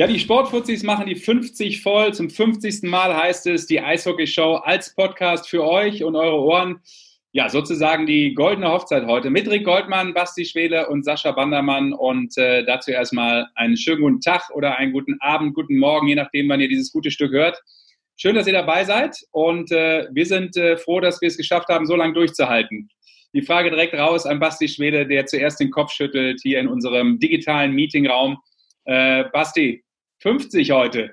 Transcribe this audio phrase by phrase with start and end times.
[0.00, 2.14] Ja, die Sportfuzis machen die 50 voll.
[2.14, 2.84] Zum 50.
[2.84, 6.80] Mal heißt es die Eishockey-Show als Podcast für euch und eure Ohren.
[7.32, 11.92] Ja, sozusagen die goldene Hochzeit heute mit Rick Goldmann, Basti Schwele und Sascha Bandermann.
[11.92, 16.14] Und äh, dazu erstmal einen schönen guten Tag oder einen guten Abend, guten Morgen, je
[16.14, 17.60] nachdem, wann ihr dieses gute Stück hört.
[18.16, 21.68] Schön, dass ihr dabei seid und äh, wir sind äh, froh, dass wir es geschafft
[21.68, 22.88] haben, so lange durchzuhalten.
[23.34, 27.18] Die Frage direkt raus an Basti Schwede, der zuerst den Kopf schüttelt hier in unserem
[27.18, 28.38] digitalen Meetingraum.
[28.86, 29.84] Äh, Basti,
[30.20, 31.12] 50 heute.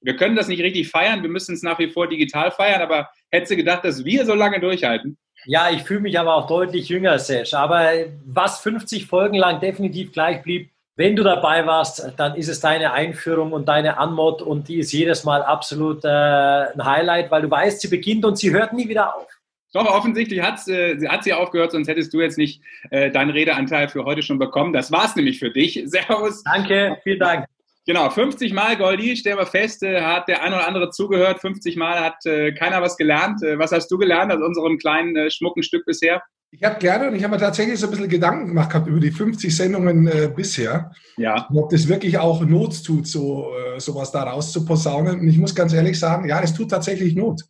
[0.00, 3.08] Wir können das nicht richtig feiern, wir müssen es nach wie vor digital feiern, aber
[3.30, 5.16] hättest du gedacht, dass wir so lange durchhalten?
[5.46, 7.54] Ja, ich fühle mich aber auch deutlich jünger, Sesh.
[7.54, 7.90] Aber
[8.24, 12.92] was 50 Folgen lang definitiv gleich blieb, wenn du dabei warst, dann ist es deine
[12.92, 17.50] Einführung und deine Anmod und die ist jedes Mal absolut äh, ein Highlight, weil du
[17.50, 19.28] weißt, sie beginnt und sie hört nie wieder auf.
[19.74, 23.88] Doch, offensichtlich hat's, äh, hat sie aufgehört, sonst hättest du jetzt nicht äh, deinen Redeanteil
[23.88, 24.72] für heute schon bekommen.
[24.72, 25.82] Das war's nämlich für dich.
[25.86, 26.42] Servus.
[26.44, 27.46] Danke, vielen Dank.
[27.86, 31.76] Genau, 50 Mal Goldi, stell mal fest, äh, hat der ein oder andere zugehört, 50
[31.76, 33.44] Mal hat äh, keiner was gelernt.
[33.44, 36.20] Äh, was hast du gelernt aus unserem kleinen, äh, schmucken Stück bisher?
[36.50, 38.98] Ich habe gerne und ich habe mir tatsächlich so ein bisschen Gedanken gemacht gehabt über
[38.98, 40.92] die 50 Sendungen bisher.
[41.16, 41.48] Ja.
[41.52, 45.20] Ob das wirklich auch Not tut, so sowas da rauszuposaunen.
[45.20, 47.42] Und ich muss ganz ehrlich sagen, ja, es tut tatsächlich Not.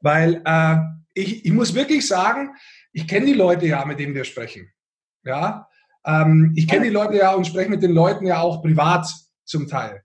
[0.00, 0.76] Weil äh,
[1.14, 2.54] ich, ich muss wirklich sagen,
[2.92, 4.72] ich kenne die Leute ja, mit denen wir sprechen.
[5.24, 5.68] Ja.
[6.04, 9.06] Ähm, ich kenne die Leute ja und spreche mit den Leuten ja auch privat
[9.48, 10.02] zum Teil.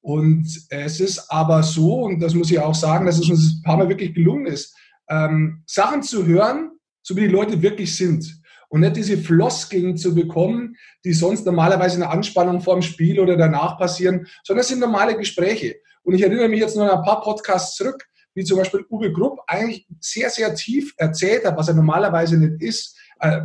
[0.00, 3.62] Und es ist aber so, und das muss ich auch sagen, dass es uns ein
[3.62, 4.76] paar Mal wirklich gelungen ist,
[5.08, 8.40] ähm, Sachen zu hören, so wie die Leute wirklich sind.
[8.68, 13.20] Und nicht diese Floskeln zu bekommen, die sonst normalerweise in der Anspannung vor dem Spiel
[13.20, 15.76] oder danach passieren, sondern es sind normale Gespräche.
[16.02, 18.04] Und ich erinnere mich jetzt noch an ein paar Podcasts zurück,
[18.34, 22.62] wie zum Beispiel Uwe Grupp eigentlich sehr, sehr tief erzählt hat, was er normalerweise nicht
[22.62, 22.96] ist,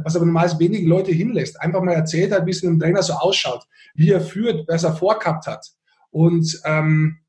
[0.03, 1.61] was aber normalerweise wenige Leute hinlässt.
[1.61, 4.83] Einfach mal erzählt hat, wie es in einem Trainer so ausschaut, wie er führt, was
[4.83, 5.65] er vorgehabt hat.
[6.09, 7.19] Und ähm,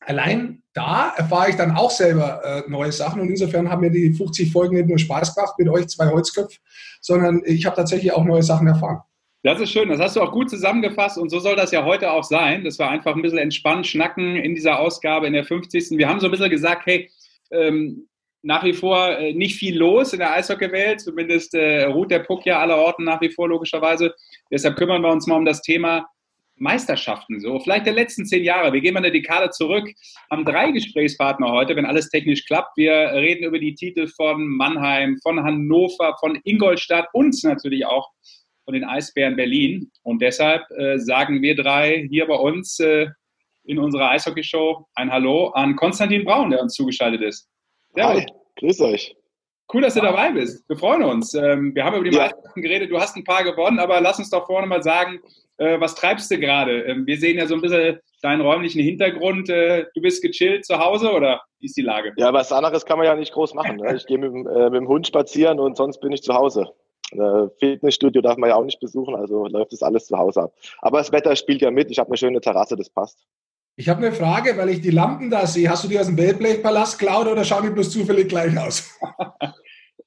[0.00, 3.20] allein da erfahre ich dann auch selber äh, neue Sachen.
[3.20, 6.58] Und insofern haben mir die 50 Folgen nicht nur Spaß gemacht mit euch zwei Holzköpfen,
[7.00, 9.00] sondern ich habe tatsächlich auch neue Sachen erfahren.
[9.42, 12.10] Das ist schön, das hast du auch gut zusammengefasst und so soll das ja heute
[12.10, 12.64] auch sein.
[12.64, 15.90] Das war einfach ein bisschen entspannt schnacken in dieser Ausgabe, in der 50.
[15.96, 17.08] Wir haben so ein bisschen gesagt, hey,
[17.52, 18.07] ähm,
[18.42, 22.46] nach wie vor äh, nicht viel los in der Eishockeywelt, zumindest äh, ruht der Puck
[22.46, 24.14] ja aller Orten nach wie vor logischerweise.
[24.50, 26.06] Deshalb kümmern wir uns mal um das Thema
[26.60, 28.72] Meisterschaften, so vielleicht der letzten zehn Jahre.
[28.72, 29.88] Wir gehen mal eine Dekade zurück,
[30.30, 32.76] haben drei Gesprächspartner heute, wenn alles technisch klappt.
[32.76, 38.08] Wir reden über die Titel von Mannheim, von Hannover, von Ingolstadt und natürlich auch
[38.64, 39.90] von den Eisbären Berlin.
[40.02, 43.06] Und deshalb äh, sagen wir drei hier bei uns äh,
[43.64, 47.48] in unserer Eishockeyshow ein Hallo an Konstantin Braun, der uns zugeschaltet ist.
[47.98, 48.22] Servus.
[48.22, 48.26] Hi,
[48.60, 49.16] grüß euch.
[49.72, 50.66] Cool, dass du dabei bist.
[50.68, 51.34] Wir freuen uns.
[51.34, 52.22] Ähm, wir haben über die ja.
[52.22, 52.90] Meisterschaften geredet.
[52.90, 55.18] Du hast ein paar gewonnen, aber lass uns doch vorne mal sagen,
[55.56, 56.82] äh, was treibst du gerade?
[56.82, 59.50] Ähm, wir sehen ja so ein bisschen deinen räumlichen Hintergrund.
[59.50, 62.12] Äh, du bist gechillt zu Hause oder wie ist die Lage?
[62.16, 63.76] Ja, was anderes kann man ja nicht groß machen.
[63.76, 63.96] Ne?
[63.96, 66.70] Ich gehe mit, äh, mit, dem Hund spazieren und sonst bin ich zu Hause.
[67.58, 70.52] Fitnessstudio darf man ja auch nicht besuchen, also läuft das alles zu Hause ab.
[70.82, 71.90] Aber das Wetter spielt ja mit.
[71.90, 73.26] Ich habe eine schöne Terrasse, das passt.
[73.78, 75.70] Ich habe eine Frage, weil ich die Lampen da sehe.
[75.70, 78.98] Hast du die aus dem Weltblechpalast geklaut oder schauen die bloß zufällig gleich aus?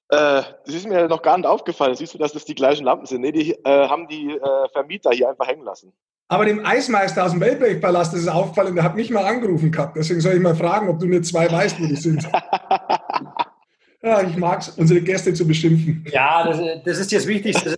[0.10, 1.96] äh, das ist mir noch gar nicht aufgefallen.
[1.96, 3.22] Siehst du, dass das die gleichen Lampen sind?
[3.22, 5.94] Nee, die äh, haben die äh, Vermieter hier einfach hängen lassen.
[6.28, 9.96] Aber dem Eismeister aus dem Weltblechpalast ist es aufgefallen, der hat mich mal angerufen gehabt.
[9.96, 12.28] Deswegen soll ich mal fragen, ob du nicht zwei weißt, wo die sind.
[14.04, 16.04] Ja, ich mag es, unsere Gäste zu beschimpfen.
[16.12, 17.56] Ja, das, das ist jetzt wichtig.
[17.64, 17.78] Das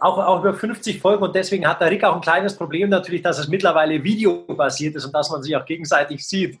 [0.00, 3.22] auch, auch über 50 Folgen und deswegen hat der Rick auch ein kleines Problem natürlich,
[3.22, 6.60] dass es mittlerweile videobasiert ist und dass man sich auch gegenseitig sieht.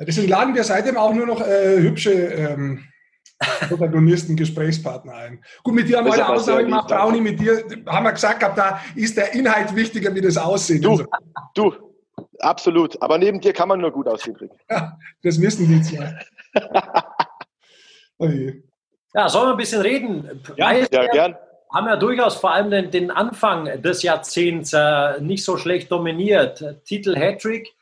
[0.00, 2.84] Deswegen laden wir seitdem auch nur noch äh, hübsche ähm,
[3.68, 5.44] Protagonisten, Gesprächspartner ein.
[5.62, 8.80] Gut, mit dir haben wir eine Aussage gemacht, Brownie, mit dir haben wir gesagt, da
[8.96, 10.80] ist der Inhalt wichtiger wie das Aussehen.
[10.80, 11.04] Du,
[11.54, 11.87] du,
[12.40, 13.00] Absolut.
[13.02, 14.52] Aber neben dir kann man nur gut aussehen, Rick.
[14.70, 16.18] Ja, das wissen die zwei.
[18.18, 18.62] okay.
[19.14, 20.42] Ja, sollen wir ein bisschen reden?
[20.56, 21.36] Ja, ja gern.
[21.72, 26.64] Haben ja durchaus vor allem den, den Anfang des Jahrzehnts äh, nicht so schlecht dominiert.
[26.84, 27.74] Titel Hattrick.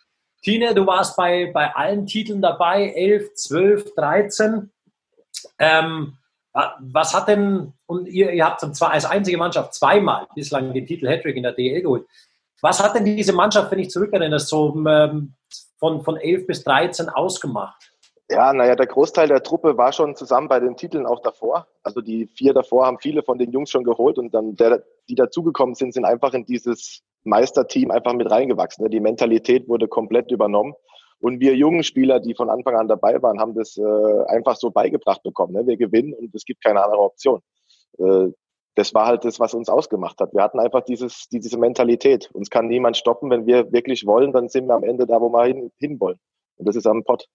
[0.43, 4.71] Tine, du warst bei, bei allen Titeln dabei, 11, 12, 13.
[5.59, 6.17] Ähm,
[6.79, 11.09] was hat denn, und ihr, ihr habt zwar als einzige Mannschaft zweimal bislang den Titel
[11.09, 12.07] Hattrick in der DL geholt.
[12.63, 15.35] Was hat denn diese Mannschaft, wenn ich zurückerinnere, so ähm,
[15.79, 17.93] von, von 11 bis 13 ausgemacht?
[18.29, 21.69] Ja, naja, der Großteil der Truppe war schon zusammen bei den Titeln auch davor.
[21.85, 25.15] Also die vier davor haben viele von den Jungs schon geholt und dann der, die
[25.15, 28.85] dazugekommen sind, sind einfach in dieses Meisterteam einfach mit reingewachsen.
[28.85, 28.91] Ne?
[28.91, 30.75] Die Mentalität wurde komplett übernommen.
[31.21, 34.71] Und wir jungen Spieler, die von Anfang an dabei waren, haben das äh, einfach so
[34.71, 35.55] beigebracht bekommen.
[35.55, 35.67] Ne?
[35.67, 37.41] Wir gewinnen und es gibt keine andere Option.
[37.99, 38.29] Äh,
[38.77, 40.35] das war halt das, was uns ausgemacht hat.
[40.35, 42.31] Wir hatten einfach dieses, diese Mentalität.
[42.33, 43.31] Uns kann niemand stoppen.
[43.31, 45.99] Wenn wir wirklich wollen, dann sind wir am Ende da, wo wir hin, hin.
[45.99, 46.19] Und
[46.59, 47.27] das ist am Pott.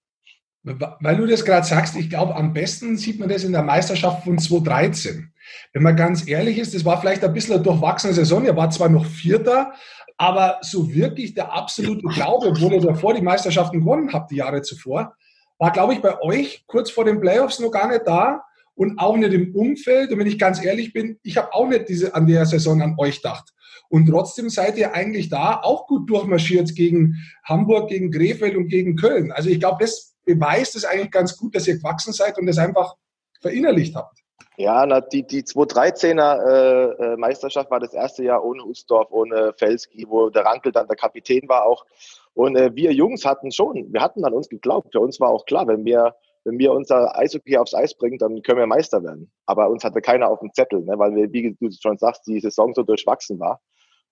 [0.63, 4.23] Weil du das gerade sagst, ich glaube, am besten sieht man das in der Meisterschaft
[4.23, 5.33] von 2013.
[5.73, 8.45] Wenn man ganz ehrlich ist, das war vielleicht ein bisschen eine durchwachsene Saison.
[8.45, 9.73] Ihr war zwar noch Vierter,
[10.17, 14.61] aber so wirklich der absolute Glaube, obwohl ihr davor die Meisterschaften gewonnen habt, die Jahre
[14.61, 15.15] zuvor,
[15.57, 18.43] war, glaube ich, bei euch kurz vor den Playoffs noch gar nicht da
[18.81, 20.11] und auch nicht im Umfeld.
[20.11, 22.95] Und wenn ich ganz ehrlich bin, ich habe auch nicht diese, an der Saison an
[22.97, 23.53] euch gedacht.
[23.89, 28.95] Und trotzdem seid ihr eigentlich da auch gut durchmarschiert gegen Hamburg, gegen Krefeld und gegen
[28.95, 29.31] Köln.
[29.31, 32.57] Also ich glaube, das beweist es eigentlich ganz gut, dass ihr gewachsen seid und das
[32.57, 32.95] einfach
[33.39, 34.17] verinnerlicht habt.
[34.57, 39.53] Ja, na, die, die 2013er äh, äh, Meisterschaft war das erste Jahr ohne Usdorf, ohne
[39.57, 41.85] Felski, wo der Rankel dann der Kapitän war auch.
[42.33, 44.91] Und äh, wir Jungs hatten schon, wir hatten an uns geglaubt.
[44.91, 48.41] Für uns war auch klar, wenn wir, wenn wir unser Eishockey aufs Eis bringen, dann
[48.41, 49.31] können wir Meister werden.
[49.45, 52.39] Aber uns hatte keiner auf dem Zettel, ne, weil wir, wie du schon sagst, die
[52.39, 53.61] Saison so durchwachsen war.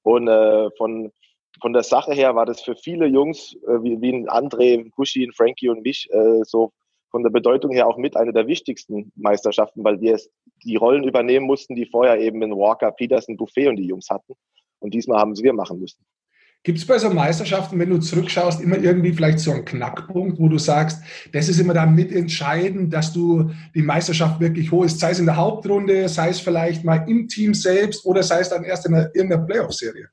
[0.04, 1.12] Und äh, von,
[1.62, 5.70] von der Sache her war das für viele Jungs, äh, wie, wie André, Gushi, Frankie
[5.70, 6.72] und mich, äh, so
[7.12, 10.20] von der Bedeutung her auch mit eine der wichtigsten Meisterschaften, weil wir
[10.64, 14.34] die Rollen übernehmen mussten, die vorher eben in Walker, Peterson, Buffet und die Jungs hatten.
[14.80, 16.06] Und diesmal haben sie wir machen müssen.
[16.64, 20.50] Gibt es bei so Meisterschaften, wenn du zurückschaust, immer irgendwie vielleicht so einen Knackpunkt, wo
[20.50, 21.02] du sagst,
[21.32, 25.38] das ist immer dann mitentscheidend, dass du die Meisterschaft wirklich holst, sei es in der
[25.38, 29.38] Hauptrunde, sei es vielleicht mal im Team selbst oder sei es dann erst in der
[29.38, 30.10] Playoff-Serie?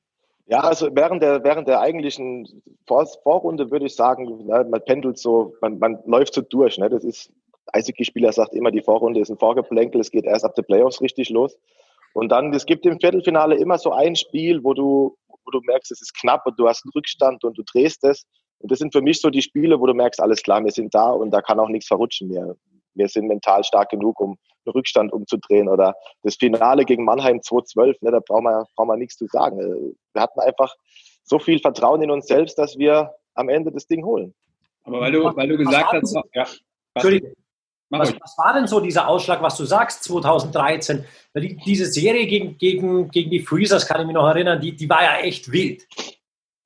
[0.49, 5.57] Ja, also während der, während der eigentlichen Vor Vorrunde würde ich sagen, man pendelt so,
[5.61, 6.79] man, man läuft so durch.
[6.79, 6.89] Ne?
[6.89, 7.33] Das ist,
[7.73, 11.31] Eishockey-Spieler sagt immer, die Vorrunde ist ein Vorgeplänkel, es geht erst ab der Playoffs richtig
[11.31, 11.59] los.
[12.15, 15.17] Und dann, es gibt im Viertelfinale immer so ein Spiel, wo du,
[15.47, 18.25] wo du merkst, es ist knapp und du hast einen Rückstand und du drehst es.
[18.59, 20.95] Und das sind für mich so die Spiele, wo du merkst, alles klar, wir sind
[20.95, 22.57] da und da kann auch nichts verrutschen mehr
[22.97, 25.69] wir sind mental stark genug, um einen Rückstand umzudrehen.
[25.69, 29.59] Oder das Finale gegen Mannheim 2-12, ne, da brauchen wir, brauchen wir nichts zu sagen.
[30.13, 30.75] Wir hatten einfach
[31.23, 34.35] so viel Vertrauen in uns selbst, dass wir am Ende das Ding holen.
[34.85, 36.47] Aber weil du, weil du gesagt hast, ja,
[36.95, 37.33] Entschuldigung.
[37.89, 41.05] Was, was, war denn so dieser Ausschlag, was du sagst, 2013?
[41.37, 44.89] Die, diese Serie gegen, gegen, gegen die Freezers, kann ich mich noch erinnern, die, die
[44.89, 45.87] war ja echt wild.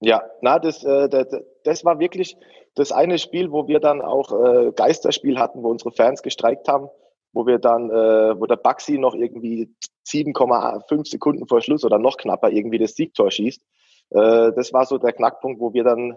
[0.00, 1.26] Ja, na, das, äh, das,
[1.64, 2.36] das war wirklich,
[2.74, 6.88] das eine Spiel, wo wir dann auch äh, Geisterspiel hatten, wo unsere Fans gestreikt haben,
[7.32, 9.74] wo wir dann, äh, wo der Baxi noch irgendwie
[10.06, 13.60] 7,5 Sekunden vor Schluss oder noch knapper irgendwie das Siegtor schießt.
[14.10, 16.16] Äh, das war so der Knackpunkt, wo wir dann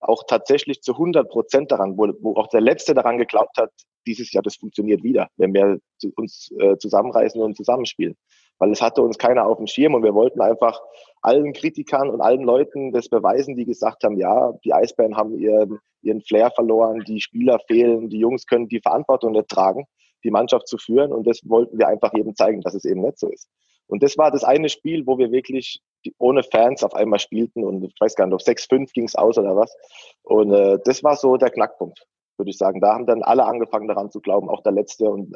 [0.00, 3.70] auch tatsächlich zu 100 Prozent daran, wo, wo auch der Letzte daran geglaubt hat,
[4.06, 5.78] dieses Jahr, das funktioniert wieder, wenn wir
[6.16, 8.16] uns äh, zusammenreißen und zusammenspielen
[8.60, 10.80] weil es hatte uns keiner auf dem Schirm und wir wollten einfach
[11.22, 15.78] allen Kritikern und allen Leuten das beweisen, die gesagt haben, ja, die Eisbären haben ihren,
[16.02, 19.86] ihren Flair verloren, die Spieler fehlen, die Jungs können die Verantwortung nicht tragen,
[20.24, 23.18] die Mannschaft zu führen und das wollten wir einfach jedem zeigen, dass es eben nicht
[23.18, 23.48] so ist.
[23.86, 25.80] Und das war das eine Spiel, wo wir wirklich
[26.18, 29.38] ohne Fans auf einmal spielten und ich weiß gar nicht, ob 6-5 ging es aus
[29.38, 29.74] oder was.
[30.22, 32.06] Und äh, das war so der Knackpunkt,
[32.40, 32.80] würde ich sagen.
[32.80, 35.34] Da haben dann alle angefangen daran zu glauben, auch der Letzte und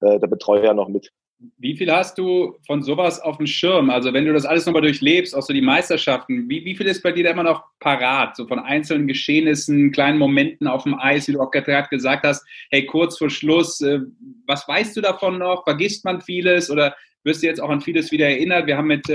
[0.00, 1.12] äh, der Betreuer noch mit.
[1.56, 3.90] Wie viel hast du von sowas auf dem Schirm?
[3.90, 7.02] Also wenn du das alles nochmal durchlebst, auch so die Meisterschaften, wie, wie viel ist
[7.02, 8.34] bei dir da immer noch parat?
[8.34, 12.44] So von einzelnen Geschehnissen, kleinen Momenten auf dem Eis, wie du auch gerade gesagt hast,
[12.70, 14.00] hey, kurz vor Schluss, äh,
[14.46, 15.62] was weißt du davon noch?
[15.62, 18.66] Vergisst man vieles oder wirst du jetzt auch an vieles wieder erinnert?
[18.66, 19.08] Wir haben mit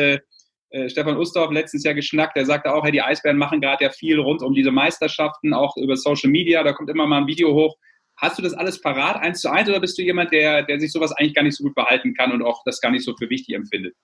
[0.74, 3.90] äh, Stefan Ustorf letztes Jahr geschnackt, der sagte auch, hey, die Eisbären machen gerade ja
[3.90, 7.54] viel rund um diese Meisterschaften, auch über Social Media, da kommt immer mal ein Video
[7.54, 7.78] hoch
[8.18, 10.92] Hast du das alles parat, eins zu eins, oder bist du jemand, der, der sich
[10.92, 13.30] sowas eigentlich gar nicht so gut behalten kann und auch das gar nicht so für
[13.30, 13.96] wichtig empfindet?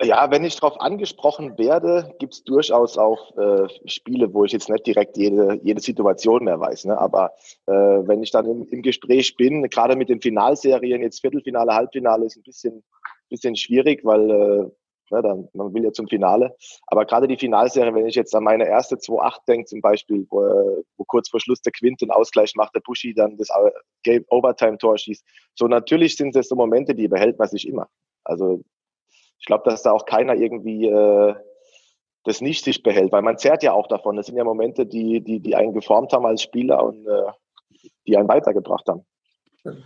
[0.00, 4.70] Ja, wenn ich darauf angesprochen werde, gibt es durchaus auch äh, Spiele, wo ich jetzt
[4.70, 6.84] nicht direkt jede, jede Situation mehr weiß.
[6.84, 6.96] Ne?
[6.96, 7.32] Aber
[7.66, 12.26] äh, wenn ich dann im, im Gespräch bin, gerade mit den Finalserien, jetzt Viertelfinale, Halbfinale,
[12.26, 12.84] ist ein bisschen,
[13.28, 14.70] bisschen schwierig, weil äh,
[15.10, 16.54] Ne, dann, man will ja zum Finale.
[16.86, 20.84] Aber gerade die Finalserie, wenn ich jetzt an meine erste 2-8 denke, zum Beispiel, wo,
[20.96, 23.48] wo, kurz vor Schluss der Quint den Ausgleich macht, der Buschi dann das
[24.28, 25.24] Overtime-Tor schießt.
[25.54, 27.88] So natürlich sind das so Momente, die behält man sich immer.
[28.24, 28.62] Also
[29.38, 31.34] ich glaube, dass da auch keiner irgendwie äh,
[32.24, 34.16] das nicht sich behält, weil man zehrt ja auch davon.
[34.16, 37.32] Das sind ja Momente, die, die, die einen geformt haben als Spieler und äh,
[38.06, 39.06] die einen weitergebracht haben.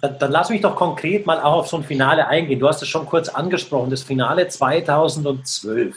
[0.00, 2.60] Dann, dann, lass mich doch konkret mal auch auf so ein Finale eingehen.
[2.60, 5.96] Du hast es schon kurz angesprochen, das Finale 2012.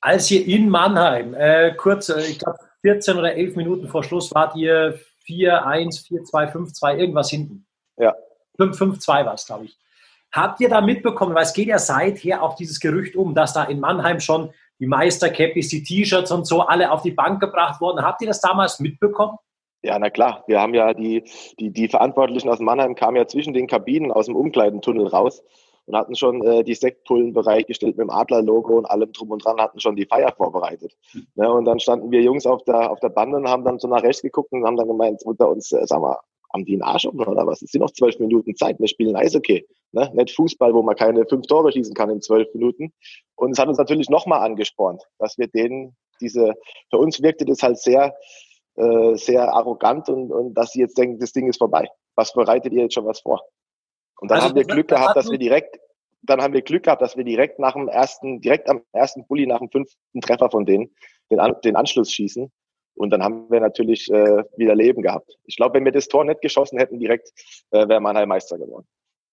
[0.00, 4.32] Als ihr in Mannheim, äh, kurz, äh, ich glaube 14 oder 11 Minuten vor Schluss
[4.34, 7.66] wart ihr 4-1, 4-2, 5-2, irgendwas hinten.
[7.96, 8.14] Ja.
[8.58, 9.76] 5-2 war es, glaube ich.
[10.32, 13.64] Habt ihr da mitbekommen, weil es geht ja seither auch dieses Gerücht um, dass da
[13.64, 18.04] in Mannheim schon die Meistercappies, die T-Shirts und so alle auf die Bank gebracht wurden.
[18.04, 19.38] Habt ihr das damals mitbekommen?
[19.82, 20.44] Ja, na klar.
[20.46, 21.22] Wir haben ja die,
[21.60, 25.42] die, die Verantwortlichen aus Mannheim kamen ja zwischen den Kabinen aus dem Umkleidentunnel raus.
[25.86, 29.60] und hatten schon äh, die Sektpullen bereitgestellt mit dem Adler-Logo und allem drum und dran,
[29.60, 30.96] hatten schon die Feier vorbereitet.
[31.34, 31.50] Ne?
[31.50, 34.02] Und dann standen wir Jungs auf der, auf der Bande und haben dann so nach
[34.02, 36.18] rechts geguckt und haben dann gemeint unter uns, äh, sag mal,
[36.52, 37.62] haben die einen Arsch offen oder was?
[37.62, 39.66] Es sind noch zwölf Minuten Zeit, wir spielen Eishockey.
[39.92, 40.10] Ne?
[40.14, 42.92] Nicht Fußball, wo man keine fünf Tore schießen kann in zwölf Minuten.
[43.36, 46.54] Und es hat uns natürlich nochmal angespornt, dass wir denen diese,
[46.90, 48.14] für uns wirkte das halt sehr,
[48.78, 51.88] äh, sehr arrogant und, und dass sie jetzt denken, das Ding ist vorbei.
[52.14, 53.42] Was bereitet ihr jetzt schon was vor?
[54.20, 55.78] Und dann also, haben wir Glück gehabt, dass wir direkt,
[56.22, 59.46] dann haben wir Glück gehabt, dass wir direkt nach dem ersten, direkt am ersten Bulli
[59.46, 60.94] nach dem fünften Treffer von denen
[61.30, 62.50] den, den Anschluss schießen.
[62.94, 65.36] Und dann haben wir natürlich äh, wieder Leben gehabt.
[65.44, 67.30] Ich glaube, wenn wir das Tor nicht geschossen hätten, direkt
[67.70, 68.86] äh, wäre Mannheim Meister geworden.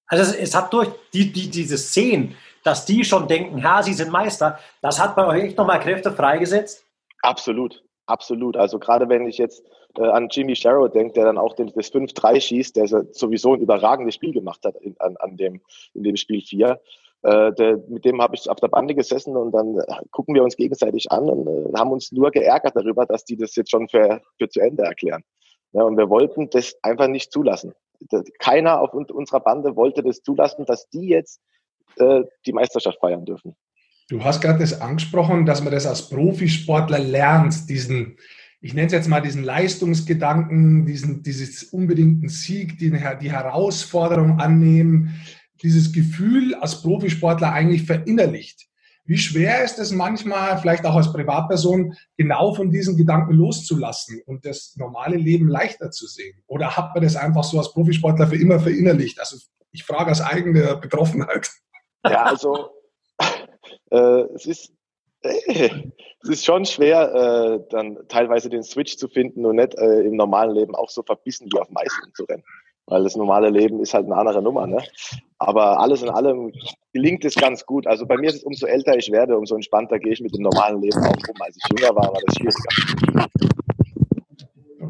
[0.07, 3.93] Also es, es, hat durch die, die, diese Szenen, dass die schon denken, ja, sie
[3.93, 6.85] sind Meister, das hat bei euch echt nochmal Kräfte freigesetzt?
[7.23, 8.57] Absolut, absolut.
[8.57, 9.63] Also gerade wenn ich jetzt
[9.97, 13.61] äh, an Jimmy Sharrow denke, der dann auch den, das 5-3 schießt, der sowieso ein
[13.61, 15.61] überragendes Spiel gemacht hat in, an, an dem,
[15.93, 16.79] in dem Spiel 4.
[17.23, 20.43] Äh, der, mit dem habe ich auf der Bande gesessen und dann äh, gucken wir
[20.43, 23.87] uns gegenseitig an und äh, haben uns nur geärgert darüber, dass die das jetzt schon
[23.89, 25.23] für, für zu Ende erklären.
[25.71, 27.73] Ja, und wir wollten das einfach nicht zulassen.
[28.39, 31.41] Keiner auf unserer Bande wollte das zulassen, dass die jetzt
[31.97, 33.55] äh, die Meisterschaft feiern dürfen.
[34.07, 38.17] Du hast gerade das angesprochen, dass man das als Profisportler lernt, diesen,
[38.61, 45.19] ich nenne es jetzt mal diesen Leistungsgedanken, diesen, dieses unbedingten Sieg, die, die Herausforderung annehmen,
[45.63, 48.67] dieses Gefühl als Profisportler eigentlich verinnerlicht.
[49.05, 54.45] Wie schwer ist es manchmal, vielleicht auch als Privatperson, genau von diesen Gedanken loszulassen und
[54.45, 56.41] das normale Leben leichter zu sehen?
[56.47, 59.19] Oder hat man das einfach so als Profisportler für immer verinnerlicht?
[59.19, 59.37] Also
[59.71, 61.51] ich frage aus eigener Betroffenheit.
[62.03, 62.74] Ja, also
[63.91, 64.71] äh, es ist
[65.47, 70.15] es ist schon schwer, äh, dann teilweise den Switch zu finden und nicht äh, im
[70.15, 72.43] normalen Leben auch so verbissen wie auf Eis zu rennen.
[72.87, 74.67] Weil das normale Leben ist halt eine andere Nummer.
[74.67, 74.83] Ne?
[75.39, 76.51] Aber alles in allem
[76.93, 77.87] gelingt es ganz gut.
[77.87, 80.43] Also bei mir ist es, umso älter ich werde, umso entspannter gehe ich mit dem
[80.43, 81.41] normalen Leben auch um.
[81.41, 83.27] Als ich jünger war, war das schwieriger.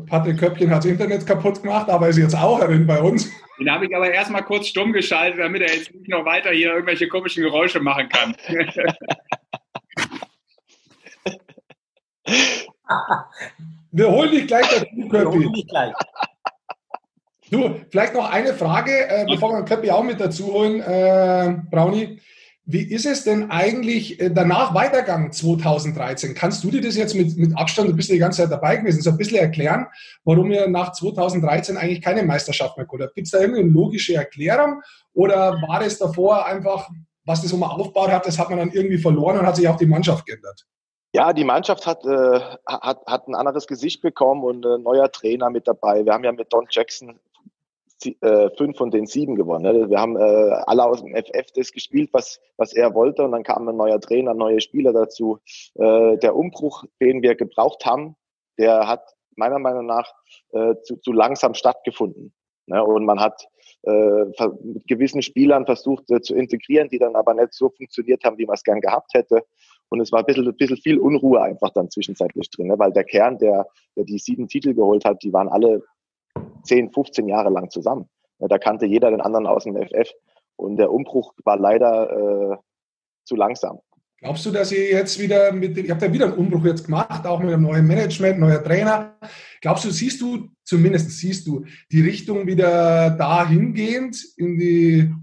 [0.08, 3.29] Patrick Köppchen hat das Internet kaputt gemacht, aber ist jetzt auch drin bei uns.
[3.59, 6.74] Den habe ich aber erstmal kurz stumm geschaltet, damit er jetzt nicht noch weiter hier
[6.74, 8.35] irgendwelche komischen Geräusche machen kann.
[13.91, 15.12] Wir holen dich gleich dazu, Köppi.
[15.12, 15.93] Wir holen dich gleich.
[17.51, 22.19] Du, vielleicht noch eine Frage, äh, bevor wir Köppi auch mit dazu holen, äh, Brownie.
[22.67, 26.34] Wie ist es denn eigentlich äh, danach weitergegangen 2013?
[26.34, 28.77] Kannst du dir das jetzt mit, mit Abstand, du bist ja die ganze Zeit dabei
[28.77, 29.86] gewesen, so ein bisschen erklären,
[30.24, 33.13] warum ihr nach 2013 eigentlich keine Meisterschaft mehr geholt?
[33.13, 34.81] Gibt es da irgendeine logische Erklärung
[35.13, 36.89] oder war es davor einfach,
[37.24, 39.77] was das immer aufgebaut hat, das hat man dann irgendwie verloren und hat sich auch
[39.77, 40.65] die Mannschaft geändert?
[41.13, 45.51] Ja, die Mannschaft hat, äh, hat, hat ein anderes Gesicht bekommen und ein neuer Trainer
[45.51, 46.03] mit dabei.
[46.03, 47.19] Wir haben ja mit Don Jackson
[48.05, 49.63] äh, fünf von den sieben gewonnen.
[49.63, 49.89] Ne?
[49.89, 53.24] Wir haben äh, alle aus dem FF das gespielt, was, was er wollte.
[53.24, 55.39] Und dann kam ein neuer Trainer, neue Spieler dazu.
[55.75, 58.15] Äh, der Umbruch, den wir gebraucht haben,
[58.57, 59.03] der hat
[59.35, 60.13] meiner Meinung nach
[60.83, 62.33] zu, zu langsam stattgefunden.
[62.67, 62.81] Ne?
[62.81, 63.45] Und man hat
[63.83, 68.53] mit gewissen Spielern versucht zu integrieren, die dann aber nicht so funktioniert haben, wie man
[68.53, 69.43] es gern gehabt hätte.
[69.89, 72.79] Und es war ein bisschen, ein bisschen viel Unruhe einfach dann zwischenzeitlich drin, ne?
[72.79, 75.83] weil der Kern, der, der die sieben Titel geholt hat, die waren alle
[76.65, 78.10] 10, 15 Jahre lang zusammen.
[78.39, 80.12] Da kannte jeder den anderen aus dem FF.
[80.57, 82.57] Und der Umbruch war leider äh,
[83.24, 83.79] zu langsam.
[84.19, 87.27] Glaubst du, dass ihr jetzt wieder mit, ihr habt ja wieder einen Umbruch jetzt gemacht,
[87.27, 89.17] auch mit einem neuen Management, neuer Trainer.
[89.62, 95.13] Glaubst du, siehst du, zumindest siehst du, die Richtung wieder dahingehend in die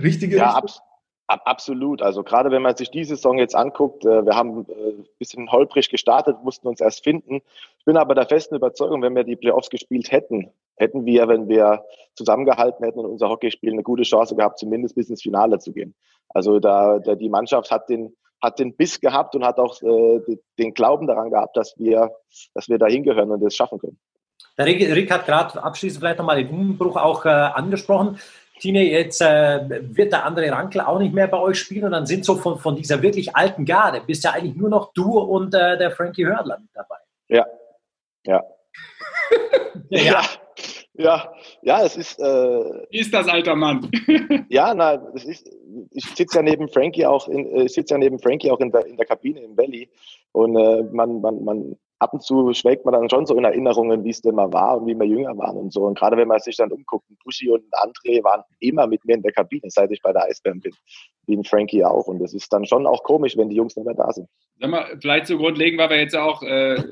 [0.00, 0.80] richtige ja, Richtung?
[0.80, 0.85] Ab,
[1.26, 2.02] absolut.
[2.02, 5.50] Also gerade wenn man sich die Saison jetzt anguckt, äh, wir haben äh, ein bisschen
[5.50, 7.42] holprig gestartet, mussten uns erst finden.
[7.78, 11.48] Ich bin aber der festen Überzeugung, wenn wir die Playoffs gespielt hätten, hätten wir, wenn
[11.48, 15.72] wir zusammengehalten hätten und unser Hockeyspiel eine gute Chance gehabt, zumindest bis ins Finale zu
[15.72, 15.94] gehen.
[16.28, 20.20] Also da, da die Mannschaft hat den hat den Biss gehabt und hat auch äh,
[20.58, 22.12] den Glauben daran gehabt, dass wir,
[22.54, 23.98] dass wir da hingehören und das schaffen können.
[24.58, 28.18] Der Rick, Rick hat gerade abschließend vielleicht nochmal den Umbruch auch äh, angesprochen.
[28.60, 32.06] Tine, jetzt äh, wird der andere Rankel auch nicht mehr bei euch spielen und dann
[32.06, 35.54] sind so von, von dieser wirklich alten Garde, bist ja eigentlich nur noch du und
[35.54, 36.96] äh, der Frankie Hördler mit dabei.
[37.28, 37.46] Ja,
[38.24, 38.42] ja.
[39.90, 40.22] ja.
[40.98, 42.18] Ja, ja, es ist.
[42.18, 42.24] Äh,
[42.90, 43.90] Wie ist das, alter Mann?
[44.48, 45.46] ja, na, das ist,
[45.90, 48.70] ich sitze ja neben Frankie auch in, äh, ich sitze ja neben Frankie auch in
[48.70, 49.90] der, in der Kabine im Valley
[50.32, 54.04] und äh, man, man, man ab und zu schwelgt man dann schon so in Erinnerungen,
[54.04, 55.84] wie es denn mal war und wie wir jünger waren und so.
[55.84, 59.22] Und gerade wenn man sich dann umguckt, Buschi und André waren immer mit mir in
[59.22, 60.72] der Kabine, seit ich bei der Eisbären bin.
[61.26, 62.06] Wie ein Frankie auch.
[62.06, 64.28] Und das ist dann schon auch komisch, wenn die Jungs nicht mehr da sind.
[64.60, 66.82] Sag mal, vielleicht so grundlegend, weil wir jetzt auch äh,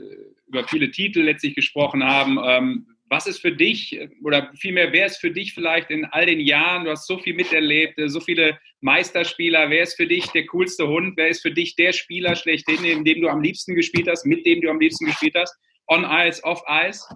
[0.46, 2.38] über viele Titel letztlich gesprochen haben.
[2.44, 6.40] Ähm, was ist für dich oder vielmehr, wer ist für dich vielleicht in all den
[6.40, 10.88] Jahren, du hast so viel miterlebt, so viele Meisterspieler, wer ist für dich der coolste
[10.88, 14.26] Hund, wer ist für dich der Spieler schlechthin, in dem du am liebsten gespielt hast,
[14.26, 15.56] mit dem du am liebsten gespielt hast,
[15.87, 17.06] on Ice, off Ice?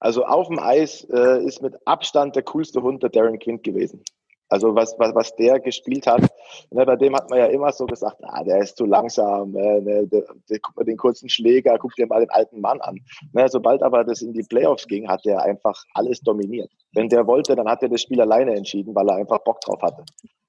[0.00, 4.02] Also auf dem Eis äh, ist mit Abstand der coolste Hund der Darren Quint gewesen.
[4.48, 6.22] Also was, was, was der gespielt hat,
[6.70, 9.80] ne, bei dem hat man ja immer so gesagt, ah, der ist zu langsam, äh,
[9.80, 12.98] ne, der, der, guck mal den kurzen Schläger, guck dir mal den alten Mann an.
[13.32, 16.70] Ne, sobald aber das in die Playoffs ging, hat der einfach alles dominiert.
[16.92, 19.80] Wenn der wollte, dann hat er das Spiel alleine entschieden, weil er einfach Bock drauf
[19.82, 20.04] hatte.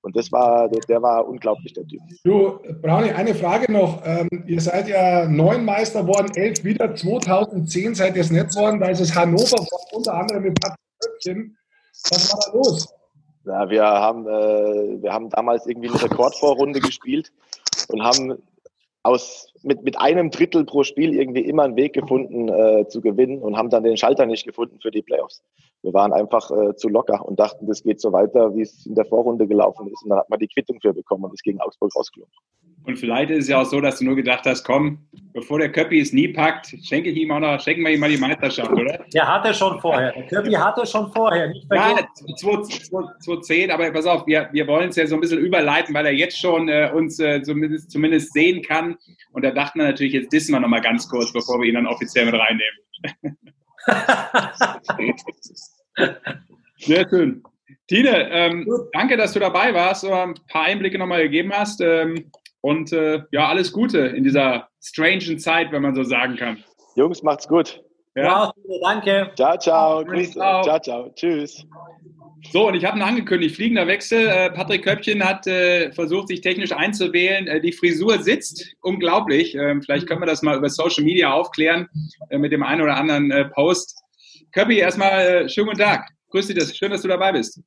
[0.05, 1.99] Und das war, der, der war unglaublich, der Typ.
[2.23, 4.03] Du, Brownie, eine Frage noch.
[4.05, 6.93] Ähm, ihr seid ja neun Meister worden, elf wieder.
[6.93, 8.79] 2010 seid ihr es nicht worden.
[8.79, 11.57] Da ist es Hannover, unter anderem mit Patrick Köpfchen.
[12.11, 12.93] Was war da los?
[13.45, 17.31] Ja, wir haben, äh, wir haben damals irgendwie eine Rekordvorrunde gespielt
[17.89, 18.41] und haben
[19.03, 23.41] aus, mit, mit einem Drittel pro Spiel irgendwie immer einen Weg gefunden äh, zu gewinnen
[23.43, 25.43] und haben dann den Schalter nicht gefunden für die Playoffs.
[25.83, 28.95] Wir waren einfach äh, zu locker und dachten, das geht so weiter, wie es in
[28.95, 30.03] der Vorrunde gelaufen ist.
[30.03, 32.33] Und dann hat man die Quittung für bekommen und ist gegen Augsburg rausgelungen.
[32.85, 34.99] Und vielleicht ist es ja auch so, dass du nur gedacht hast, komm,
[35.33, 38.09] bevor der Köppi es nie packt, schenke ich ihm auch noch, schenken wir ihm mal
[38.09, 39.03] die Meisterschaft, oder?
[39.13, 40.11] Der hatte schon vorher.
[40.11, 41.47] Der Köppi hatte schon vorher.
[41.47, 45.95] Nicht ja, 2010, aber pass auf, wir, wir wollen es ja so ein bisschen überleiten,
[45.95, 48.97] weil er jetzt schon äh, uns äh, zumindest, zumindest sehen kann.
[49.31, 51.75] Und da dachten wir natürlich, jetzt dissen wir noch mal ganz kurz, bevor wir ihn
[51.75, 53.37] dann offiziell mit reinnehmen.
[56.77, 57.43] Sehr schön.
[57.87, 61.81] Tine, ähm, danke, dass du dabei warst, und ein paar Einblicke nochmal gegeben hast.
[61.81, 62.31] Ähm,
[62.65, 66.63] und äh, ja, alles Gute in dieser strangen Zeit, wenn man so sagen kann.
[66.95, 67.83] Jungs, macht's gut.
[68.15, 69.31] Ja, ja danke.
[69.35, 70.03] Ciao, ciao.
[70.03, 71.11] Grüß, ciao, ciao.
[71.13, 71.63] Tschüss.
[72.51, 74.27] So, und ich habe ihn angekündigt, fliegender Wechsel.
[74.27, 77.45] Äh, Patrick Köppchen hat äh, versucht, sich technisch einzuwählen.
[77.45, 79.53] Äh, die Frisur sitzt, unglaublich.
[79.53, 81.87] Ähm, vielleicht können wir das mal über Social Media aufklären
[82.31, 83.95] äh, mit dem einen oder anderen äh, Post.
[84.53, 86.09] Köppi, erstmal äh, schönen guten Tag.
[86.31, 87.61] Grüß dich, schön, dass du dabei bist.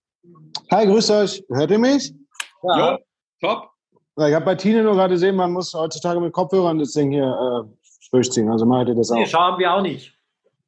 [0.73, 1.45] Hi, grüß euch.
[1.51, 2.13] Hört ihr mich?
[2.65, 2.91] Ja.
[2.91, 2.99] Jo,
[3.41, 3.78] top.
[4.27, 7.25] Ich habe bei Tine nur gerade gesehen, man muss heutzutage mit Kopfhörern das Ding hier
[7.25, 8.51] äh, durchziehen.
[8.51, 9.17] Also macht ihr das auch.
[9.17, 10.13] Nee, schauen wir auch nicht.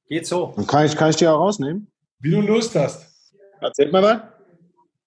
[0.08, 0.52] Geht so.
[0.56, 1.90] Dann kann ich, kann ich die auch rausnehmen?
[2.20, 3.06] Wie du Lust hast.
[3.60, 4.18] Erzählt mal was.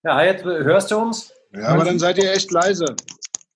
[0.03, 1.34] Ja, jetzt hörst du uns?
[1.53, 2.86] Ja, aber dann seid ihr echt leise.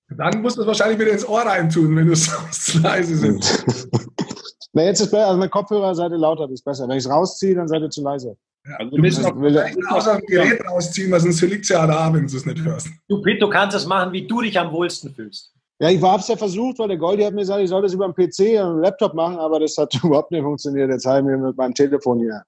[0.09, 2.15] Dann musst du es wahrscheinlich wieder ins Ohr reintun, wenn du
[2.51, 3.65] so leise sind.
[4.73, 5.27] Na, jetzt ist besser.
[5.27, 6.87] Also mit Kopfhörer seid ihr lauter, das ist besser.
[6.87, 8.37] Wenn ich es rausziehe, dann seid ihr zu leise.
[8.77, 12.35] Also du musst noch dem Gerät rausziehen, weil sonst liegt es ja da, wenn du
[12.35, 12.89] es nicht hörst.
[13.07, 15.53] Du, Pete, du kannst es machen, wie du dich am wohlsten fühlst.
[15.79, 17.93] Ja, ich habe es ja versucht, weil der Goldi hat mir gesagt, ich soll das
[17.93, 20.89] über den PC und Laptop machen, aber das hat überhaupt nicht funktioniert.
[20.89, 22.43] Jetzt habe ich mir mit meinem Telefon hier.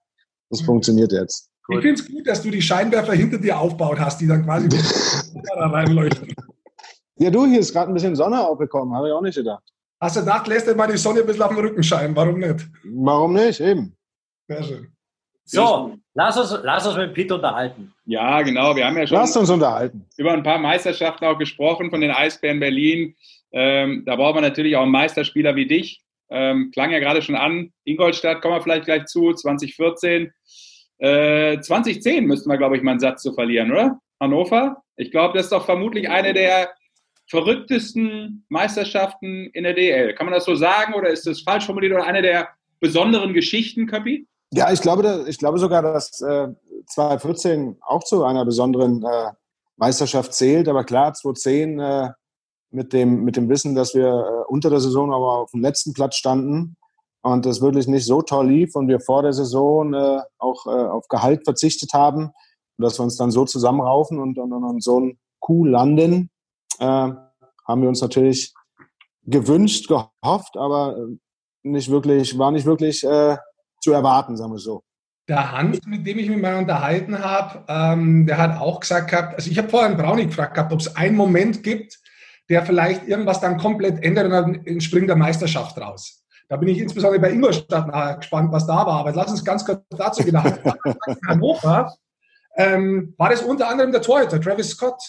[0.50, 0.66] Das mhm.
[0.66, 1.50] funktioniert jetzt.
[1.72, 4.68] Ich finde es gut, dass du die Scheinwerfer hinter dir aufgebaut hast, die dann quasi
[5.56, 6.34] da reinleuchten.
[7.18, 9.64] Ja, du, hier ist gerade ein bisschen Sonne aufgekommen, habe ich auch nicht gedacht.
[10.02, 12.16] Hast du gedacht, lässt dir mal die Sonne ein bisschen auf den Rücken scheinen?
[12.16, 12.68] Warum nicht?
[12.86, 13.60] Warum nicht?
[13.60, 13.96] Eben.
[14.48, 14.88] Sehr schön.
[15.52, 17.92] So, lass uns, lass uns mit Pete unterhalten.
[18.06, 18.76] Ja, genau.
[18.76, 20.06] Wir haben ja schon Lasst uns unterhalten.
[20.18, 23.16] über ein paar Meisterschaften auch gesprochen von den Eisbären Berlin.
[23.52, 26.02] Ähm, da braucht man natürlich auch einen Meisterspieler wie dich.
[26.30, 27.74] Ähm, klang ja gerade schon an.
[27.84, 30.32] Ingolstadt, kommen wir vielleicht gleich zu, 2014.
[31.00, 34.00] Äh, 2010 müssten wir, glaube ich, mal einen Satz zu verlieren, oder?
[34.20, 34.84] Hannover?
[34.98, 36.70] Ich glaube, das ist doch vermutlich eine der
[37.26, 40.14] verrücktesten Meisterschaften in der DL.
[40.14, 43.88] Kann man das so sagen oder ist das falsch formuliert oder eine der besonderen Geschichten,
[43.88, 44.28] Köppi?
[44.52, 46.48] Ja, ich glaube, ich glaube sogar, dass äh,
[46.88, 49.32] 2014 auch zu einer besonderen äh,
[49.78, 50.68] Meisterschaft zählt.
[50.68, 52.10] Aber klar, 2010 äh,
[52.72, 55.94] mit, dem, mit dem Wissen, dass wir äh, unter der Saison aber auf dem letzten
[55.94, 56.78] Platz standen
[57.22, 60.70] und das wirklich nicht so toll lief und wir vor der Saison äh, auch äh,
[60.70, 62.32] auf Gehalt verzichtet haben
[62.80, 66.30] dass wir uns dann so zusammenraufen und, und, und so ein Coup landen,
[66.80, 68.54] äh, haben wir uns natürlich
[69.24, 71.18] gewünscht, gehofft, aber äh,
[71.64, 73.38] nicht wirklich, war nicht wirklich äh,
[73.80, 74.84] zu erwarten, sagen wir so.
[75.28, 79.36] Der Hans, mit dem ich mich mal unterhalten habe, ähm, der hat auch gesagt gehabt,
[79.36, 82.00] also ich habe vorhin Brownie gefragt gehabt, ob es einen Moment gibt,
[82.50, 86.24] der vielleicht irgendwas dann komplett ändert und dann entspringt der Meisterschaft raus.
[86.50, 89.02] Da bin ich insbesondere bei Ingolstadt gespannt, was da war.
[89.02, 90.42] Aber lass uns ganz kurz dazu gehen.
[91.28, 91.94] Hannover
[92.56, 95.00] ähm, war das unter anderem der Torhüter, Travis Scott.